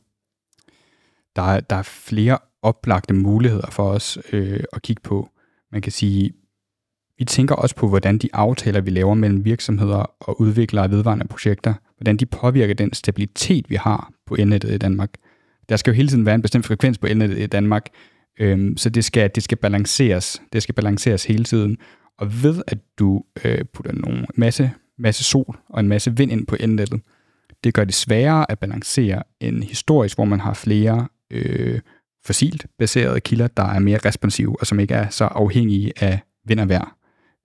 Der 1.37 1.42
er, 1.42 1.61
der 1.61 1.77
er 1.77 1.83
flere 1.83 2.38
oplagte 2.62 3.14
muligheder 3.14 3.70
for 3.70 3.90
os 3.90 4.18
øh, 4.33 4.61
at 4.72 4.83
kigge 4.83 5.03
på. 5.03 5.29
Man 5.72 5.83
kan 5.83 5.92
sige, 5.92 6.33
vi 7.18 7.24
tænker 7.24 7.55
også 7.55 7.77
på, 7.77 7.88
hvordan 7.88 8.18
de 8.18 8.29
aftaler, 8.33 8.81
vi 8.81 8.90
laver 8.90 9.14
mellem 9.14 9.44
virksomheder 9.44 10.11
og 10.20 10.40
udviklere 10.40 10.85
af 10.85 10.90
vedvarende 10.90 11.29
projekter, 11.29 11.74
hvordan 11.96 12.16
de 12.16 12.27
påvirker 12.27 12.74
den 12.74 12.92
stabilitet, 12.92 13.70
vi 13.70 13.74
har 13.74 14.12
på 14.27 14.35
elnettet 14.38 14.72
i 14.72 14.79
Danmark. 14.79 15.11
Der 15.68 15.77
skal 15.77 15.90
jo 15.90 15.94
hele 15.96 16.09
tiden 16.09 16.27
være 16.27 16.35
en 16.35 16.42
bestemt 16.42 16.66
frekvens 16.66 16.98
på 16.98 17.07
elnettet 17.07 17.38
i 17.38 17.46
Danmark, 17.46 17.87
Øhm, 18.40 18.77
så 18.77 18.90
det 18.90 19.05
skal, 19.05 19.31
det 19.35 19.42
skal 19.42 19.59
balanceres. 19.59 20.42
Det 20.53 20.62
skal 20.62 20.74
balanceres 20.74 21.24
hele 21.24 21.44
tiden. 21.44 21.77
Og 22.18 22.42
ved 22.42 22.62
at 22.66 22.79
du 22.98 23.24
øh, 23.44 23.64
putter 23.74 23.92
nogle 23.92 24.27
masse, 24.35 24.70
masse 24.98 25.24
sol 25.24 25.59
og 25.68 25.81
en 25.81 25.88
masse 25.88 26.16
vind 26.16 26.33
ind 26.33 26.46
på 26.46 26.57
elnettet, 26.61 27.01
det 27.64 27.74
gør 27.74 27.85
det 27.85 27.94
sværere 27.94 28.51
at 28.51 28.59
balancere 28.59 29.22
en 29.40 29.62
historisk, 29.62 30.16
hvor 30.16 30.24
man 30.24 30.40
har 30.40 30.55
flere 30.55 31.09
øh, 31.31 31.81
fossilt 32.24 32.66
baserede 32.79 33.20
kilder, 33.20 33.46
der 33.46 33.62
er 33.62 33.79
mere 33.79 33.98
responsive 34.05 34.61
og 34.61 34.66
som 34.66 34.81
ikke 34.81 34.94
er 34.94 35.09
så 35.09 35.24
afhængige 35.24 35.92
af 35.96 36.20
vind 36.44 36.61
og 36.61 36.68
vejr. 36.68 36.96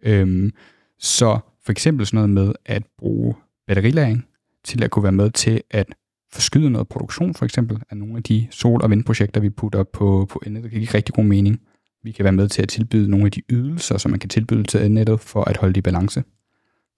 Øhm, 0.04 0.52
så 1.00 1.40
for 1.66 1.72
eksempel 1.72 2.06
sådan 2.06 2.18
noget 2.18 2.30
med 2.30 2.54
at 2.66 2.84
bruge 2.98 3.36
batterilagring 3.68 4.26
til 4.64 4.84
at 4.84 4.92
kunne 4.92 5.04
være 5.04 5.12
med 5.12 5.32
til 5.32 5.62
at 5.72 5.88
forskyde 6.34 6.70
noget 6.70 6.88
produktion, 6.88 7.34
for 7.34 7.46
eksempel, 7.46 7.80
af 7.90 7.98
nogle 7.98 8.18
af 8.18 8.24
de 8.24 8.48
sol- 8.52 8.84
og 8.84 8.90
vindprojekter, 8.90 9.42
vi 9.42 9.50
putter 9.50 9.80
op 9.80 9.92
på, 9.92 10.28
på 10.30 10.42
nettet. 10.46 10.64
Det 10.64 10.72
kan 10.72 10.80
give 10.80 10.94
rigtig 10.94 11.16
god 11.16 11.24
mening. 11.24 11.62
Vi 12.04 12.12
kan 12.12 12.24
være 12.24 12.34
med 12.34 12.50
til 12.50 12.62
at 12.62 12.70
tilbyde 12.70 13.10
nogle 13.10 13.26
af 13.26 13.32
de 13.32 13.42
ydelser, 13.50 13.98
som 13.98 14.12
man 14.12 14.20
kan 14.20 14.30
tilbyde 14.30 14.64
til 14.64 14.92
nettet 14.92 15.20
for 15.20 15.44
at 15.44 15.58
holde 15.58 15.74
det 15.74 15.78
i 15.78 15.82
balance. 15.82 16.24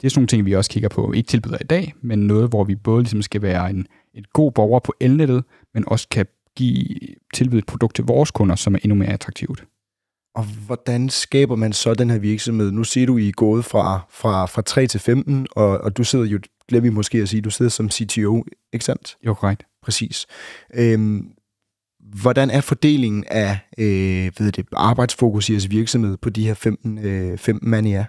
Det 0.01 0.07
er 0.07 0.09
sådan 0.09 0.19
nogle 0.19 0.27
ting, 0.27 0.45
vi 0.45 0.53
også 0.53 0.71
kigger 0.71 0.89
på. 0.89 1.11
Ikke 1.11 1.27
tilbyder 1.27 1.57
i 1.61 1.63
dag, 1.63 1.93
men 2.01 2.19
noget, 2.19 2.49
hvor 2.49 2.63
vi 2.63 2.75
både 2.75 3.03
ligesom 3.03 3.21
skal 3.21 3.41
være 3.41 3.69
en, 3.69 3.87
en 4.13 4.25
god 4.33 4.51
borger 4.51 4.79
på 4.79 4.93
elnettet, 4.99 5.43
men 5.73 5.83
også 5.87 6.07
kan 6.11 6.25
give, 6.55 6.85
tilbyde 7.33 7.59
et 7.59 7.65
produkt 7.65 7.95
til 7.95 8.05
vores 8.05 8.31
kunder, 8.31 8.55
som 8.55 8.75
er 8.75 8.79
endnu 8.83 8.95
mere 8.95 9.09
attraktivt. 9.09 9.65
Og 10.35 10.43
hvordan 10.43 11.09
skaber 11.09 11.55
man 11.55 11.73
så 11.73 11.93
den 11.93 12.09
her 12.09 12.17
virksomhed? 12.17 12.71
Nu 12.71 12.83
siger 12.83 13.07
du, 13.07 13.17
I 13.17 13.27
er 13.27 13.31
gået 13.31 13.65
fra, 13.65 14.05
fra, 14.09 14.45
fra 14.45 14.61
3 14.61 14.87
til 14.87 14.99
15, 14.99 15.47
og, 15.51 15.77
og 15.77 15.97
du 15.97 16.03
sidder 16.03 16.25
jo 16.25 16.39
glemmer 16.69 16.89
vi 16.89 16.95
måske 16.95 17.17
at 17.17 17.29
sige, 17.29 17.41
du 17.41 17.49
sidder 17.49 17.71
som 17.71 17.89
CTO, 17.89 18.45
ikke 18.73 18.85
sandt? 18.85 19.17
Jo, 19.25 19.33
korrekt. 19.33 19.63
Præcis. 19.83 20.25
Øhm, 20.73 21.29
hvordan 21.99 22.49
er 22.49 22.61
fordelingen 22.61 23.23
af 23.27 23.59
øh, 23.77 24.31
ved 24.39 24.51
det, 24.51 24.65
arbejdsfokus 24.73 25.49
i 25.49 25.53
jeres 25.53 25.69
virksomhed 25.69 26.17
på 26.17 26.29
de 26.29 26.47
her 26.47 26.53
15, 26.53 26.97
øh, 26.97 27.37
15 27.37 27.69
mand, 27.69 27.87
I 27.87 27.91
er? 27.91 28.05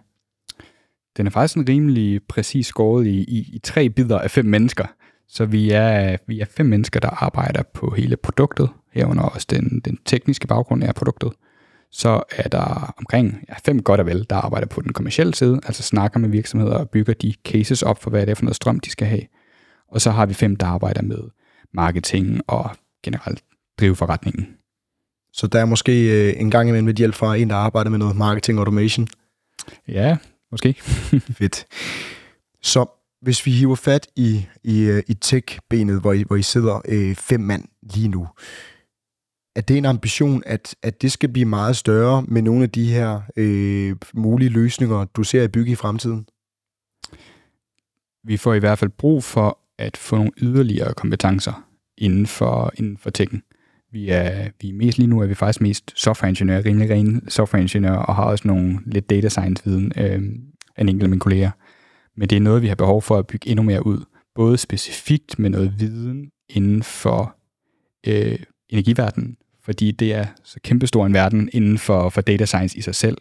Den 1.16 1.26
er 1.26 1.30
faktisk 1.30 1.56
en 1.56 1.68
rimelig 1.68 2.20
præcis 2.28 2.66
skåret 2.66 3.06
i, 3.06 3.24
i, 3.24 3.50
i 3.52 3.58
tre 3.58 3.90
bidder 3.90 4.18
af 4.18 4.30
fem 4.30 4.44
mennesker. 4.44 4.86
Så 5.28 5.44
vi 5.44 5.70
er, 5.70 6.16
vi 6.26 6.40
er 6.40 6.44
fem 6.56 6.66
mennesker, 6.66 7.00
der 7.00 7.24
arbejder 7.24 7.62
på 7.74 7.94
hele 7.96 8.16
produktet, 8.16 8.68
herunder 8.92 9.22
også 9.22 9.46
den, 9.50 9.80
den 9.84 9.98
tekniske 10.04 10.46
baggrund 10.46 10.84
af 10.84 10.94
produktet. 10.94 11.32
Så 11.92 12.22
er 12.30 12.48
der 12.48 12.94
omkring 12.98 13.44
ja, 13.48 13.54
fem 13.64 13.82
godt 13.82 14.00
og 14.00 14.06
vel, 14.06 14.26
der 14.30 14.36
arbejder 14.36 14.66
på 14.66 14.80
den 14.80 14.92
kommercielle 14.92 15.34
side, 15.34 15.60
altså 15.64 15.82
snakker 15.82 16.18
med 16.18 16.28
virksomheder 16.28 16.74
og 16.74 16.90
bygger 16.90 17.14
de 17.14 17.34
cases 17.44 17.82
op 17.82 18.02
for, 18.02 18.10
hvad 18.10 18.20
det 18.20 18.30
er 18.30 18.34
for 18.34 18.44
noget 18.44 18.56
strøm, 18.56 18.80
de 18.80 18.90
skal 18.90 19.06
have. 19.06 19.22
Og 19.88 20.00
så 20.00 20.10
har 20.10 20.26
vi 20.26 20.34
fem, 20.34 20.56
der 20.56 20.66
arbejder 20.66 21.02
med 21.02 21.18
marketing 21.74 22.40
og 22.46 22.70
generelt 23.04 23.44
drive 23.80 23.96
forretningen. 23.96 24.48
Så 25.32 25.46
der 25.46 25.60
er 25.60 25.64
måske 25.64 26.28
øh, 26.28 26.40
en 26.40 26.50
gang 26.50 26.68
imellem 26.68 26.88
et 26.88 26.96
hjælp 26.96 27.14
fra 27.14 27.36
en, 27.36 27.50
der 27.50 27.56
arbejder 27.56 27.90
med 27.90 27.98
noget 27.98 28.16
marketing 28.16 28.58
automation. 28.58 29.08
Ja, 29.88 30.16
måske. 30.50 30.74
Fedt. 31.38 31.66
Så 32.62 32.86
hvis 33.22 33.46
vi 33.46 33.50
hiver 33.50 33.74
fat 33.74 34.06
i, 34.16 34.46
i, 34.64 34.82
øh, 34.82 35.02
i 35.06 35.14
tech-benet, 35.14 36.00
hvor 36.00 36.12
I, 36.12 36.22
hvor 36.26 36.36
I 36.36 36.42
sidder 36.42 36.80
øh, 36.88 37.14
fem 37.14 37.40
mand 37.40 37.64
lige 37.82 38.08
nu, 38.08 38.28
er 39.56 39.60
det 39.60 39.78
en 39.78 39.84
ambition, 39.84 40.42
at, 40.46 40.74
at 40.82 41.02
det 41.02 41.12
skal 41.12 41.28
blive 41.28 41.46
meget 41.46 41.76
større 41.76 42.22
med 42.28 42.42
nogle 42.42 42.62
af 42.62 42.70
de 42.70 42.92
her 42.92 43.20
øh, 43.36 43.96
mulige 44.14 44.48
løsninger, 44.48 45.04
du 45.04 45.22
ser 45.22 45.42
i 45.42 45.48
bygge 45.48 45.72
i 45.72 45.74
fremtiden? 45.74 46.26
Vi 48.24 48.36
får 48.36 48.54
i 48.54 48.58
hvert 48.58 48.78
fald 48.78 48.90
brug 48.90 49.24
for 49.24 49.58
at 49.78 49.96
få 49.96 50.16
nogle 50.16 50.32
yderligere 50.38 50.94
kompetencer 50.94 51.68
inden 51.98 52.26
for, 52.26 52.72
inden 52.74 52.98
for 52.98 53.10
tekken. 53.10 53.42
Vi 53.92 54.08
er, 54.08 54.48
vi 54.60 54.68
er 54.68 54.74
mest 54.74 54.98
lige 54.98 55.06
nu 55.06 55.20
er 55.20 55.26
vi 55.26 55.34
faktisk 55.34 55.60
mest 55.60 55.92
softwareingeniører, 55.94 56.64
rimelig 56.64 56.90
rene 56.90 57.20
softwareingeniører, 57.28 57.98
og 57.98 58.14
har 58.14 58.24
også 58.24 58.48
nogle 58.48 58.78
lidt 58.86 59.10
data 59.10 59.28
science 59.28 59.64
viden 59.64 59.92
øh, 59.96 60.22
en 60.78 60.88
enkelt 60.88 61.02
af 61.02 61.08
mine 61.08 61.20
kolleger. 61.20 61.50
Men 62.16 62.28
det 62.28 62.36
er 62.36 62.40
noget, 62.40 62.62
vi 62.62 62.68
har 62.68 62.74
behov 62.74 63.02
for 63.02 63.16
at 63.18 63.26
bygge 63.26 63.48
endnu 63.48 63.62
mere 63.62 63.86
ud. 63.86 64.04
Både 64.34 64.58
specifikt 64.58 65.38
med 65.38 65.50
noget 65.50 65.74
viden 65.80 66.30
inden 66.48 66.82
for 66.82 67.36
øh, 68.06 68.38
energiverdenen, 68.68 69.36
fordi 69.66 69.90
det 69.90 70.14
er 70.14 70.26
så 70.44 70.60
kæmpestor 70.62 71.06
en 71.06 71.14
verden 71.14 71.50
inden 71.52 71.78
for, 71.78 72.08
for 72.08 72.20
data 72.20 72.44
science 72.44 72.78
i 72.78 72.80
sig 72.80 72.94
selv. 72.94 73.18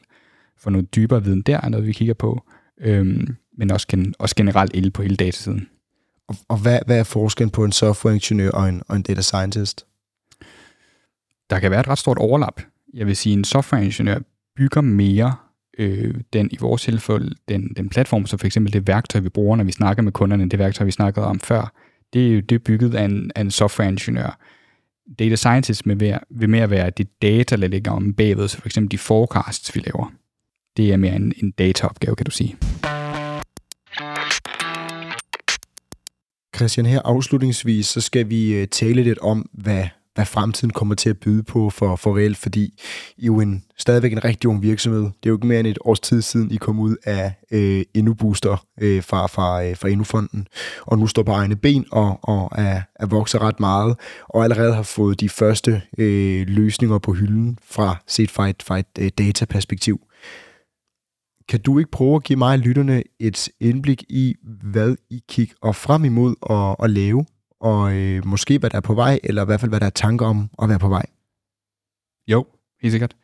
For 0.58 0.70
noget 0.70 0.96
dybere 0.96 1.24
viden 1.24 1.42
der 1.42 1.60
er 1.62 1.70
noget, 1.70 1.88
vi 1.88 1.92
kigger 1.92 2.14
på, 2.14 2.44
øh, 2.82 3.28
men 3.58 3.72
også, 3.72 3.88
gen, 3.88 4.14
også 4.20 4.36
generelt 4.36 4.72
el 4.74 4.92
på 4.92 5.02
hele 5.02 5.16
datasiden. 5.16 5.68
Og, 6.28 6.36
og 6.48 6.58
hvad, 6.58 6.80
hvad 6.86 7.00
er 7.00 7.04
forskellen 7.04 7.52
på 7.52 7.66
en 7.66 7.72
softwareingeniør 7.72 8.52
og 8.52 8.70
en, 8.70 8.82
og 8.88 8.96
en 8.96 9.02
data 9.02 9.22
scientist? 9.22 9.86
Der 11.50 11.60
kan 11.60 11.72
være 11.72 11.80
et 11.80 11.88
ret 11.88 11.98
stort 11.98 12.18
overlap. 12.18 12.62
Jeg 12.94 13.08
vil 13.08 13.16
sige, 13.16 13.34
en 13.34 13.44
softwareingeniør 13.44 14.20
bygger 14.56 14.82
mere 14.82 15.36
øh, 15.78 16.16
den 16.34 16.50
i 16.52 16.58
vores 16.60 16.82
tilfælde, 16.82 17.36
den, 17.50 17.74
den 17.78 17.90
platform, 17.90 18.26
så 18.26 18.38
for 18.38 18.46
eksempel 18.46 18.74
det 18.74 18.88
værktøj, 18.88 19.22
vi 19.22 19.30
bruger, 19.30 19.56
når 19.56 19.64
vi 19.64 19.72
snakker 19.72 20.04
med 20.04 20.12
kunderne, 20.12 20.50
det 20.50 20.60
værktøj, 20.60 20.86
vi 20.86 20.92
snakkede 20.92 21.26
om 21.26 21.40
før, 21.40 21.74
det 22.14 22.38
er 22.38 22.42
det 22.42 22.56
er 22.56 22.60
bygget 22.60 22.96
af 22.96 23.04
en, 23.04 23.32
af 23.36 23.42
en 23.42 23.52
softwareingeniør. 23.52 24.38
Data 25.20 25.36
scientist 25.36 25.88
vil, 25.88 25.98
mere, 25.98 26.20
vil 26.30 26.50
mere 26.50 26.70
være 26.70 26.90
det 26.90 27.22
data, 27.22 27.56
der 27.56 27.68
ligger 27.68 27.92
om 27.92 28.14
bagved, 28.14 28.48
så 28.48 28.58
for 28.58 28.68
eksempel 28.68 28.92
de 28.92 28.98
forecasts, 28.98 29.76
vi 29.76 29.80
laver. 29.80 30.12
Det 30.78 30.94
er 30.94 30.98
mere 30.98 31.16
en, 31.16 31.34
en 31.44 31.52
dataopgave, 31.52 32.16
kan 32.16 32.26
du 32.26 32.32
sige. 32.32 32.56
Christian, 36.56 36.86
her 36.86 37.02
afslutningsvis, 37.06 37.86
så 37.86 38.02
skal 38.02 38.30
vi 38.30 38.54
øh, 38.54 38.68
tale 38.68 39.04
lidt 39.04 39.20
om, 39.20 39.50
hvad, 39.54 39.88
hvad 40.16 40.26
fremtiden 40.26 40.74
kommer 40.74 40.96
til 40.96 41.10
at 41.10 41.18
byde 41.18 41.44
på 41.44 41.70
for, 41.70 41.96
for 41.96 42.18
reelt, 42.18 42.38
fordi 42.38 42.64
I 43.18 43.22
er 43.22 43.26
jo 43.26 43.40
en, 43.40 43.64
stadigvæk 43.78 44.12
en 44.12 44.24
rigtig 44.24 44.50
ung 44.50 44.62
virksomhed. 44.62 45.02
Det 45.02 45.26
er 45.26 45.30
jo 45.30 45.36
ikke 45.36 45.48
mere 45.48 45.60
end 45.60 45.68
et 45.68 45.78
års 45.82 46.00
tid 46.00 46.22
siden, 46.22 46.52
I 46.52 46.56
kom 46.56 46.80
ud 46.80 46.96
af 47.04 47.34
øh, 47.52 47.84
Endnu-booster 47.98 48.66
øh, 48.82 49.04
fra, 49.04 49.28
fra, 49.28 49.64
øh, 49.64 49.78
fra 49.78 49.90
Endnu-fonden, 49.90 50.48
og 50.82 51.00
nu 51.00 51.08
står 51.08 51.24
på 51.24 51.32
egne 51.32 51.56
ben 51.56 51.86
og, 51.92 52.20
og 52.22 52.52
er, 52.56 52.82
er 52.96 53.06
vokset 53.06 53.42
ret 53.42 53.60
meget, 53.60 53.98
og 54.30 54.44
allerede 54.44 54.74
har 54.74 54.84
fået 54.84 55.20
de 55.20 55.30
første 55.30 55.82
øh, 55.98 56.48
løsninger 56.48 56.98
på 57.00 57.14
hylden 57.14 57.60
fra 57.64 57.98
set 58.08 58.32
fra 58.32 58.50
et, 58.50 58.64
fra 58.64 58.80
et 58.80 58.86
øh, 59.00 59.12
dataperspektiv. 59.18 60.00
Kan 61.50 61.62
du 61.62 61.80
ikke 61.80 61.92
prøve 61.92 62.16
at 62.16 62.24
give 62.24 62.38
mig 62.38 62.54
og 62.54 62.60
lytterne 62.60 63.04
et 63.20 63.50
indblik 63.60 64.04
i, 64.10 64.36
hvad 64.64 64.96
I 65.10 65.22
kigger 65.30 65.72
frem 65.72 66.06
imod 66.06 66.36
at, 66.50 66.86
at 66.86 66.90
lave, 66.90 67.26
og 67.62 67.94
øh, 67.94 68.26
måske 68.26 68.60
hvad 68.60 68.70
der 68.70 68.78
er 68.78 68.82
på 68.82 68.94
vej, 68.94 69.20
eller 69.24 69.42
i 69.42 69.46
hvert 69.46 69.60
fald 69.60 69.72
hvad 69.72 69.80
der 69.80 69.86
er 69.86 69.90
tanker 69.90 70.26
om 70.26 70.50
at 70.62 70.70
være 70.70 70.80
på 70.80 70.90
vej? 70.90 71.06
Jo, 72.28 72.46
helt 72.82 72.92
sikkert. 72.92 73.16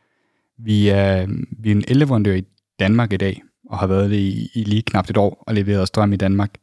Vi 0.58 0.90
er, 0.90 1.28
vi 1.60 1.72
er 1.72 1.76
en 1.76 1.84
elleverandør 1.88 2.34
i 2.34 2.44
Danmark 2.80 3.14
i 3.14 3.18
dag, 3.18 3.42
og 3.70 3.78
har 3.78 3.88
været 3.88 4.10
det 4.10 4.18
i, 4.18 4.50
i 4.56 4.64
lige 4.64 4.82
knap 4.82 5.10
et 5.10 5.18
år, 5.18 5.44
og 5.48 5.54
leveret 5.54 5.88
strøm 5.88 6.14
i 6.14 6.16
Danmark. 6.16 6.56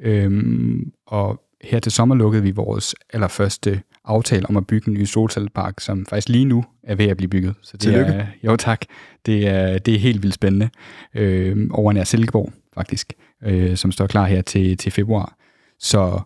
Øhm, 0.00 0.92
og 1.06 1.42
her 1.62 1.80
til 1.80 1.92
sommer 1.92 2.14
lukkede 2.14 2.42
vi 2.42 2.50
vores 2.50 2.94
allerførste 3.12 3.82
aftale 4.04 4.46
om 4.48 4.56
at 4.56 4.66
bygge 4.66 4.88
en 4.88 4.94
ny 4.94 5.04
solcellepark, 5.04 5.80
som 5.80 6.06
faktisk 6.06 6.28
lige 6.28 6.44
nu 6.44 6.64
er 6.82 6.94
ved 6.94 7.06
at 7.06 7.16
blive 7.16 7.28
bygget. 7.28 7.54
Så 7.62 7.72
det 7.72 7.80
Tillykke. 7.80 8.12
Er, 8.12 8.26
jo 8.44 8.56
tak. 8.56 8.84
Det 9.26 9.48
er, 9.48 9.78
det 9.78 9.94
er 9.94 9.98
helt 9.98 10.22
vildt 10.22 10.34
spændende. 10.34 10.70
Øh, 11.14 11.68
over 11.70 11.92
nær 11.92 12.04
Silkeborg, 12.04 12.52
faktisk, 12.74 13.12
øh, 13.42 13.76
som 13.76 13.92
står 13.92 14.06
klar 14.06 14.26
her 14.26 14.42
til, 14.42 14.76
til 14.76 14.92
februar. 14.92 15.36
Så 15.78 16.20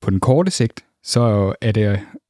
på 0.00 0.10
den 0.10 0.20
korte 0.20 0.50
sigt, 0.50 0.84
så 1.02 1.54
er 1.60 1.72
det 1.72 1.82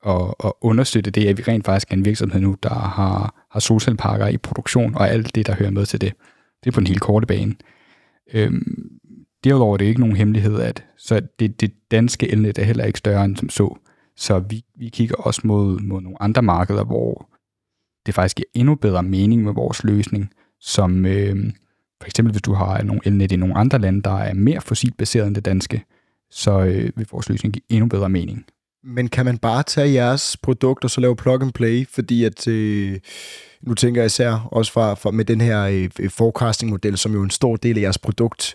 at, 0.07 0.35
at 0.45 0.53
understøtte 0.61 1.11
det, 1.11 1.27
at 1.27 1.39
vi 1.39 1.43
rent 1.43 1.65
faktisk 1.65 1.91
er 1.91 1.97
en 1.97 2.05
virksomhed 2.05 2.41
nu, 2.41 2.57
der 2.63 2.75
har, 2.75 3.47
har 3.51 3.61
solcelleparker 3.61 4.27
i 4.27 4.37
produktion, 4.37 4.95
og 4.95 5.11
alt 5.11 5.35
det, 5.35 5.47
der 5.47 5.55
hører 5.55 5.71
med 5.71 5.87
til 5.87 6.01
det. 6.01 6.13
Det 6.65 6.71
er 6.71 6.75
på 6.75 6.81
den 6.81 6.87
helt 6.87 7.01
korte 7.01 7.27
bane. 7.27 7.55
Øhm, 8.35 8.99
derudover 9.45 9.75
er 9.75 9.79
det 9.79 9.85
ikke 9.85 10.01
nogen 10.01 10.17
hemmelighed, 10.17 10.61
at 10.61 10.85
så 10.97 11.21
det, 11.39 11.61
det 11.61 11.73
danske 11.91 12.33
elnet 12.33 12.59
er 12.59 12.65
heller 12.65 12.85
ikke 12.85 12.99
større 12.99 13.25
end 13.25 13.37
som 13.37 13.49
så. 13.49 13.79
Så 14.17 14.39
vi, 14.39 14.65
vi 14.79 14.89
kigger 14.89 15.15
også 15.17 15.41
mod, 15.45 15.81
mod 15.81 16.01
nogle 16.01 16.23
andre 16.23 16.43
markeder, 16.43 16.85
hvor 16.85 17.29
det 18.07 18.15
faktisk 18.15 18.37
giver 18.37 18.47
endnu 18.55 18.75
bedre 18.75 19.03
mening 19.03 19.43
med 19.43 19.53
vores 19.53 19.85
løsning, 19.85 20.31
som 20.61 21.07
øh, 21.07 21.53
for 22.01 22.07
eksempel 22.07 22.33
hvis 22.33 22.43
du 22.43 22.53
har 22.53 22.83
nogle 22.83 23.01
elnet 23.05 23.33
i 23.33 23.37
nogle 23.37 23.57
andre 23.57 23.79
lande, 23.79 24.03
der 24.03 24.19
er 24.19 24.35
mere 24.35 24.61
fossilbaseret 24.61 25.27
end 25.27 25.35
det 25.35 25.45
danske, 25.45 25.85
så 26.31 26.61
øh, 26.61 26.91
vil 26.97 27.07
vores 27.11 27.29
løsning 27.29 27.55
give 27.55 27.63
endnu 27.69 27.87
bedre 27.87 28.09
mening. 28.09 28.45
Men 28.85 29.09
kan 29.09 29.25
man 29.25 29.39
bare 29.39 29.63
tage 29.63 29.93
jeres 29.93 30.37
produkt 30.43 30.85
og 30.85 30.91
så 30.91 31.01
lave 31.01 31.17
plug 31.17 31.43
and 31.43 31.53
play, 31.53 31.87
fordi 31.89 32.25
at 32.25 32.49
øh, 32.49 32.99
nu 33.63 33.75
tænker 33.75 34.01
jeg 34.01 34.07
især 34.07 34.49
også 34.53 34.73
fra, 34.73 34.95
fra 34.95 35.11
med 35.11 35.25
den 35.25 35.41
her 35.41 35.63
øh, 36.01 36.11
forecasting 36.11 36.71
model, 36.71 36.99
som 36.99 37.13
jo 37.13 37.21
er 37.21 37.25
en 37.25 37.31
stor 37.31 37.57
del 37.57 37.79
af 37.79 37.83
jeres 37.83 37.99
produkt, 37.99 38.55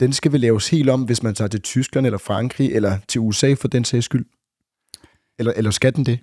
den 0.00 0.12
skal 0.12 0.32
vel 0.32 0.40
laves 0.40 0.68
helt 0.68 0.90
om, 0.90 1.02
hvis 1.02 1.22
man 1.22 1.34
tager 1.34 1.48
til 1.48 1.62
Tyskland 1.62 2.06
eller 2.06 2.18
Frankrig 2.18 2.72
eller 2.72 2.98
til 3.08 3.20
USA 3.20 3.54
for 3.54 3.68
den 3.68 3.84
sags 3.84 4.04
skyld? 4.04 4.26
Eller, 5.38 5.52
eller 5.56 5.70
skal 5.70 5.94
den 5.94 6.06
det? 6.06 6.18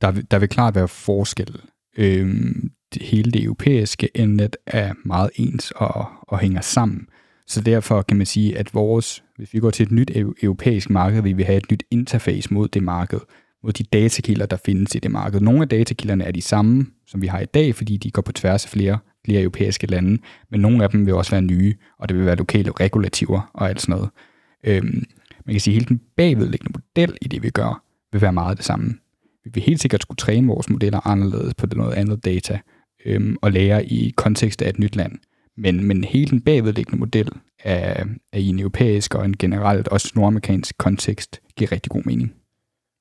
Der, 0.00 0.10
der 0.10 0.38
vil 0.38 0.48
klart 0.48 0.74
være 0.74 0.88
forskel. 0.88 1.60
Øhm, 1.98 2.70
det, 2.94 3.02
hele 3.02 3.32
det 3.32 3.42
europæiske 3.44 4.08
elnet 4.14 4.56
er 4.66 4.94
meget 5.04 5.30
ens 5.34 5.70
og, 5.70 6.06
og 6.22 6.38
hænger 6.38 6.60
sammen. 6.60 7.08
Så 7.50 7.60
derfor 7.60 8.02
kan 8.02 8.16
man 8.16 8.26
sige, 8.26 8.58
at 8.58 8.74
vores, 8.74 9.24
hvis 9.36 9.54
vi 9.54 9.58
går 9.58 9.70
til 9.70 9.82
et 9.82 9.92
nyt 9.92 10.10
europæisk 10.42 10.90
marked, 10.90 11.22
vil 11.22 11.36
vi 11.36 11.42
have 11.42 11.56
et 11.56 11.70
nyt 11.70 11.82
interface 11.90 12.54
mod 12.54 12.68
det 12.68 12.82
marked, 12.82 13.20
mod 13.62 13.72
de 13.72 13.82
datakilder, 13.82 14.46
der 14.46 14.56
findes 14.64 14.94
i 14.94 14.98
det 14.98 15.10
marked. 15.10 15.40
Nogle 15.40 15.62
af 15.62 15.68
datakilderne 15.68 16.24
er 16.24 16.30
de 16.30 16.42
samme, 16.42 16.86
som 17.06 17.22
vi 17.22 17.26
har 17.26 17.40
i 17.40 17.44
dag, 17.44 17.74
fordi 17.74 17.96
de 17.96 18.10
går 18.10 18.22
på 18.22 18.32
tværs 18.32 18.64
af 18.64 18.70
flere, 18.70 18.98
flere 19.24 19.40
europæiske 19.40 19.86
lande, 19.86 20.22
men 20.50 20.60
nogle 20.60 20.84
af 20.84 20.90
dem 20.90 21.06
vil 21.06 21.14
også 21.14 21.30
være 21.30 21.42
nye, 21.42 21.74
og 21.98 22.08
det 22.08 22.16
vil 22.16 22.26
være 22.26 22.36
lokale 22.36 22.70
regulativer 22.80 23.50
og 23.54 23.68
alt 23.68 23.80
sådan 23.80 23.92
noget. 23.92 24.10
Øhm, 24.64 25.04
man 25.46 25.54
kan 25.54 25.60
sige, 25.60 25.74
at 25.74 25.82
hele 25.82 25.88
den 25.88 26.00
bagvedliggende 26.16 26.78
model 26.78 27.18
i 27.22 27.28
det, 27.28 27.42
vi 27.42 27.50
gør, 27.50 27.82
vil 28.12 28.20
være 28.20 28.32
meget 28.32 28.56
det 28.56 28.64
samme. 28.64 28.94
Vi 29.44 29.50
vil 29.54 29.62
helt 29.62 29.80
sikkert 29.80 30.02
skulle 30.02 30.16
træne 30.16 30.46
vores 30.46 30.70
modeller 30.70 31.06
anderledes 31.06 31.54
på 31.54 31.66
noget 31.76 31.92
andet 31.92 32.24
data, 32.24 32.58
øhm, 33.06 33.36
og 33.42 33.52
lære 33.52 33.86
i 33.86 34.12
kontekst 34.16 34.62
af 34.62 34.68
et 34.68 34.78
nyt 34.78 34.96
land. 34.96 35.12
Men, 35.60 35.84
men 35.84 36.04
hele 36.04 36.30
den 36.30 36.40
bagvedliggende 36.40 36.98
model 36.98 37.28
er, 37.58 38.04
er 38.32 38.38
i 38.38 38.46
en 38.46 38.58
europæisk 38.58 39.14
og 39.14 39.24
en 39.24 39.36
generelt 39.36 39.88
også 39.88 40.12
nordamerikansk 40.14 40.78
kontekst 40.78 41.40
giver 41.56 41.72
rigtig 41.72 41.90
god 41.90 42.02
mening. 42.04 42.34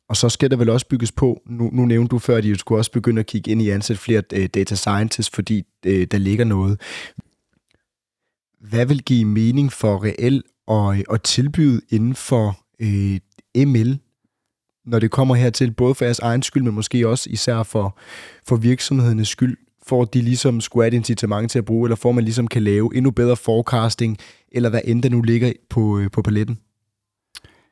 Og 0.09 0.17
så 0.17 0.29
skal 0.29 0.51
der 0.51 0.57
vel 0.57 0.69
også 0.69 0.87
bygges 0.87 1.11
på, 1.11 1.41
nu, 1.45 1.69
nu 1.73 1.85
nævnte 1.85 2.09
du 2.09 2.19
før, 2.19 2.37
at 2.37 2.45
I 2.45 2.55
skulle 2.55 2.79
også 2.79 2.91
begynde 2.91 3.19
at 3.19 3.25
kigge 3.25 3.51
ind 3.51 3.61
i 3.61 3.69
ansætte 3.69 4.01
flere 4.01 4.23
uh, 4.33 4.45
data 4.45 4.75
scientists, 4.75 5.35
fordi 5.35 5.63
uh, 5.87 6.03
der 6.11 6.17
ligger 6.17 6.45
noget. 6.45 6.81
Hvad 8.59 8.85
vil 8.85 9.03
give 9.03 9.25
mening 9.25 9.73
for 9.73 10.03
reelt 10.03 10.45
at, 10.67 11.13
at 11.13 11.21
tilbyde 11.21 11.81
inden 11.89 12.15
for 12.15 12.65
uh, 12.83 13.13
øh, 13.13 13.67
ML, 13.67 13.99
når 14.85 14.99
det 14.99 15.11
kommer 15.11 15.35
hertil, 15.35 15.71
både 15.71 15.95
for 15.95 16.05
jeres 16.05 16.19
egen 16.19 16.43
skyld, 16.43 16.63
men 16.63 16.73
måske 16.73 17.07
også 17.07 17.29
især 17.29 17.63
for, 17.63 17.97
for 18.47 18.55
virksomhedernes 18.55 19.27
skyld? 19.27 19.57
Får 19.89 20.05
de 20.05 20.21
ligesom 20.21 20.61
skulle 20.61 20.87
et 20.87 20.93
incitament 20.93 21.51
til 21.51 21.59
at 21.59 21.65
bruge, 21.65 21.87
eller 21.87 21.95
får 21.95 22.11
man 22.11 22.23
ligesom 22.23 22.47
kan 22.47 22.63
lave 22.63 22.95
endnu 22.95 23.11
bedre 23.11 23.35
forecasting, 23.35 24.17
eller 24.51 24.69
hvad 24.69 24.81
end 24.85 25.03
der 25.03 25.09
nu 25.09 25.21
ligger 25.21 25.53
på, 25.69 25.99
øh, 25.99 26.11
på 26.11 26.21
paletten? 26.21 26.59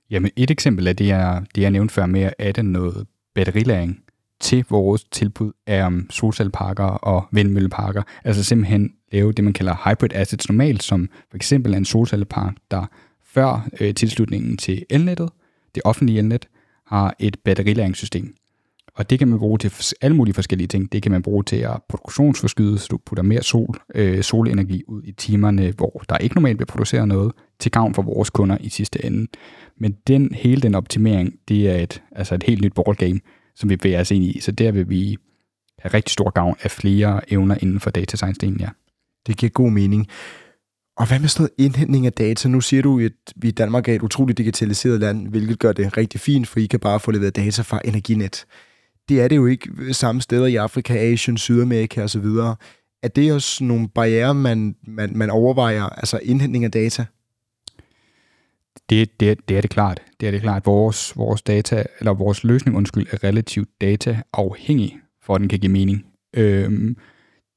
Jamen 0.10 0.32
et 0.36 0.52
eksempel 0.52 0.88
af 0.88 0.96
det, 0.96 1.08
jeg, 1.08 1.44
det 1.56 1.62
jeg 1.62 1.72
nævnte 1.72 1.94
før 1.94 2.06
med 2.06 2.32
at 2.38 2.56
det 2.56 2.66
noget 2.66 3.08
batterilæring 3.36 4.00
til 4.40 4.66
vores 4.70 5.04
tilbud 5.04 5.52
af 5.68 5.88
um, 5.88 6.10
solcelleparker 6.10 6.84
og 6.84 7.26
vindmølleparker. 7.32 8.04
Altså 8.24 8.44
simpelthen 8.44 8.94
lave 9.12 9.32
det, 9.32 9.44
man 9.44 9.54
kalder 9.54 9.76
hybrid 9.86 10.14
assets 10.14 10.50
normalt, 10.50 10.84
som 10.84 11.10
for 11.30 11.36
eksempel 11.36 11.74
en 11.74 11.86
solcellepark, 11.86 12.54
der 12.72 12.86
før 13.26 13.68
øh, 13.80 13.94
tilslutningen 13.94 14.58
til 14.58 14.86
elnettet, 14.90 15.30
det 15.76 15.84
offentlige 15.86 16.20
elnet, 16.20 16.48
har 16.86 17.16
et 17.20 17.38
batterilæringssystem. 17.46 18.36
Og 18.98 19.10
det 19.10 19.20
kan 19.20 19.28
man 19.28 19.40
bruge 19.40 19.58
til 19.58 19.72
alle 20.02 20.18
mulige 20.18 20.34
forskellige 20.34 20.68
ting. 20.68 20.92
Det 20.92 21.04
kan 21.04 21.12
man 21.12 21.22
bruge 21.22 21.44
til 21.44 21.56
at 21.56 21.82
produktionsforskyde, 21.90 22.80
så 22.80 22.88
du 22.92 22.98
putter 23.06 23.24
mere 23.24 23.44
sol, 23.44 23.76
øh, 23.96 24.24
solenergi 24.24 24.84
ud 24.88 25.02
i 25.04 25.12
timerne, 25.12 25.72
hvor 25.72 26.04
der 26.10 26.18
ikke 26.18 26.36
normalt 26.36 26.58
bliver 26.58 26.66
produceret 26.66 27.08
noget, 27.08 27.32
til 27.60 27.72
gavn 27.72 27.94
for 27.94 28.02
vores 28.02 28.30
kunder 28.30 28.58
i 28.60 28.70
sidste 28.70 29.06
ende. 29.06 29.28
Men 29.80 29.96
den, 30.08 30.34
hele 30.34 30.62
den 30.62 30.76
optimering, 30.76 31.34
det 31.48 31.70
er 31.70 31.76
et, 31.76 32.04
altså 32.12 32.36
et 32.36 32.44
helt 32.44 32.62
nyt 32.62 32.74
ballgame, 32.74 33.20
som 33.56 33.70
vi 33.70 33.76
bevæger 33.76 34.02
os 34.02 34.12
ind 34.12 34.24
i. 34.24 34.40
Så 34.40 34.52
der 34.52 34.72
vil 34.72 34.90
vi 34.90 35.18
have 35.80 35.94
rigtig 35.94 36.12
stor 36.12 36.30
gavn 36.30 36.56
af 36.64 36.72
flere 36.72 37.32
evner 37.34 37.56
inden 37.62 37.80
for 37.80 37.90
data 37.90 38.18
science-delen, 38.18 38.58
ja. 38.60 38.70
Det 39.28 39.38
giver 39.38 39.50
god 39.50 39.72
mening. 39.72 40.08
Og 40.98 41.08
hvad 41.08 41.20
med 41.20 41.30
sådan 41.30 41.42
noget 41.44 41.66
indhentning 41.66 42.06
af 42.06 42.14
data? 42.14 42.48
Nu 42.50 42.62
siger 42.62 42.82
du, 42.82 43.00
at 43.00 43.12
vi 43.36 43.48
i 43.48 43.52
Danmark 43.52 43.90
er 43.90 43.94
et 43.94 44.02
utroligt 44.02 44.38
digitaliseret 44.38 45.00
land, 45.00 45.28
hvilket 45.28 45.60
gør 45.60 45.72
det 45.72 45.98
rigtig 45.98 46.20
fint, 46.20 46.48
for 46.48 46.60
I 46.60 46.66
kan 46.66 46.80
bare 46.80 47.00
få 47.00 47.12
leveret 47.12 47.36
data 47.36 47.62
fra 47.62 47.82
Energinet. 47.86 48.46
Det 49.10 49.22
er 49.22 49.28
det 49.28 49.36
jo 49.36 49.46
ikke 49.46 49.94
samme 49.94 50.22
steder 50.22 50.46
i 50.46 50.56
Afrika, 50.56 50.98
Asien, 50.98 51.38
Sydamerika 51.38 52.04
osv. 52.04 52.26
Er 53.04 53.08
det 53.16 53.34
også 53.34 53.64
nogle 53.64 53.90
barriere, 53.90 54.36
man, 54.36 54.76
man, 54.88 55.12
man 55.16 55.30
overvejer, 55.30 55.84
altså 55.84 56.20
indhentning 56.24 56.66
af 56.66 56.72
data? 56.72 57.06
Det, 58.90 59.20
det, 59.20 59.50
det 59.50 59.58
er 59.58 59.62
det 59.62 59.70
klart. 59.70 60.02
Det 60.20 60.28
er 60.28 60.32
det 60.32 60.42
klart. 60.42 60.66
Vores, 60.66 61.18
vores 61.18 61.42
data, 61.42 61.84
eller 62.00 62.14
vores 62.14 62.44
løsning, 62.44 62.78
undskyld, 62.78 63.08
er 63.12 63.24
relativt 63.24 63.70
dataafhængig, 63.82 65.00
for 65.22 65.36
at 65.36 65.42
den 65.42 65.50
kan 65.50 65.60
give 65.60 65.72
mening. 65.72 66.06
Øhm, 66.34 66.98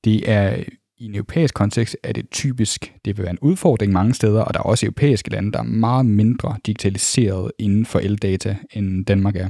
det 0.04 0.30
er 0.30 0.64
i 0.98 1.04
en 1.04 1.14
europæisk 1.14 1.54
kontekst 1.54 1.96
er 2.02 2.12
det 2.12 2.30
typisk, 2.30 2.94
det 3.04 3.16
vil 3.16 3.22
være 3.22 3.30
en 3.30 3.38
udfordring 3.40 3.92
mange 3.92 4.14
steder, 4.14 4.42
og 4.42 4.54
der 4.54 4.60
er 4.60 4.64
også 4.64 4.86
europæiske 4.86 5.30
lande, 5.30 5.52
der 5.52 5.58
er 5.58 5.62
meget 5.62 6.06
mindre 6.06 6.56
digitaliseret 6.66 7.52
inden 7.58 7.86
for 7.86 7.98
eldata, 7.98 8.56
end 8.72 9.06
Danmark 9.06 9.36
er. 9.36 9.48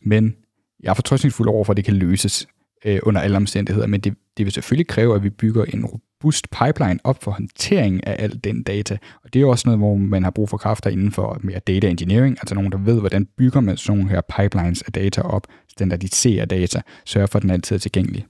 Men 0.00 0.36
jeg 0.82 0.90
er 0.90 0.94
fortrøstningsfuld 0.94 1.48
over, 1.48 1.64
for 1.64 1.72
at 1.72 1.76
det 1.76 1.84
kan 1.84 1.94
løses 1.94 2.48
øh, 2.84 3.00
under 3.02 3.20
alle 3.20 3.36
omstændigheder, 3.36 3.86
men 3.86 4.00
det, 4.00 4.14
det 4.36 4.46
vil 4.46 4.52
selvfølgelig 4.52 4.86
kræve, 4.86 5.14
at 5.14 5.22
vi 5.22 5.30
bygger 5.30 5.64
en 5.64 5.86
robust 5.86 6.46
pipeline 6.50 6.98
op 7.04 7.22
for 7.22 7.30
håndtering 7.30 8.06
af 8.06 8.16
al 8.18 8.40
den 8.44 8.62
data. 8.62 8.98
Og 9.24 9.34
det 9.34 9.42
er 9.42 9.46
også 9.46 9.62
noget, 9.68 9.78
hvor 9.78 9.94
man 9.94 10.22
har 10.24 10.30
brug 10.30 10.48
for 10.48 10.56
kræfter 10.56 10.90
inden 10.90 11.12
for 11.12 11.40
mere 11.42 11.58
data 11.58 11.88
engineering, 11.88 12.36
altså 12.40 12.54
nogen, 12.54 12.72
der 12.72 12.78
ved, 12.78 13.00
hvordan 13.00 13.26
bygger 13.38 13.60
man 13.60 13.76
sådan 13.76 13.98
nogle 13.98 14.10
her 14.10 14.20
pipelines 14.36 14.82
af 14.82 14.92
data 14.92 15.20
op, 15.20 15.46
standardiserer 15.68 16.44
data, 16.44 16.82
sørger 17.04 17.26
for, 17.26 17.36
at 17.36 17.42
den 17.42 17.50
altid 17.50 17.76
er 17.76 17.80
tilgængelig. 17.80 18.26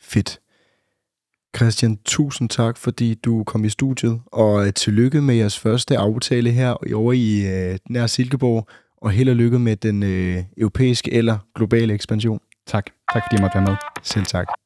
Fedt. 0.00 0.38
Christian, 1.56 1.98
tusind 2.04 2.48
tak, 2.48 2.76
fordi 2.76 3.14
du 3.14 3.44
kom 3.44 3.64
i 3.64 3.68
studiet, 3.68 4.20
og 4.26 4.66
øh, 4.66 4.72
tillykke 4.72 5.22
med 5.22 5.34
jeres 5.34 5.58
første 5.58 5.98
aftale 5.98 6.50
her 6.50 6.94
over 6.94 7.12
i 7.12 7.46
øh, 7.46 7.78
nær 7.90 8.06
Silkeborg, 8.06 8.68
og 9.02 9.10
held 9.10 9.28
og 9.28 9.36
lykke 9.36 9.58
med 9.58 9.76
den 9.76 10.02
øh, 10.02 10.44
europæiske 10.56 11.12
eller 11.12 11.38
globale 11.54 11.94
ekspansion. 11.94 12.40
Tak. 12.66 12.86
Tak 13.12 13.22
fordi 13.24 13.34
jeg 13.34 13.42
måtte 13.42 13.54
være 13.54 13.64
med. 13.64 13.76
Selv 14.02 14.24
tak. 14.24 14.61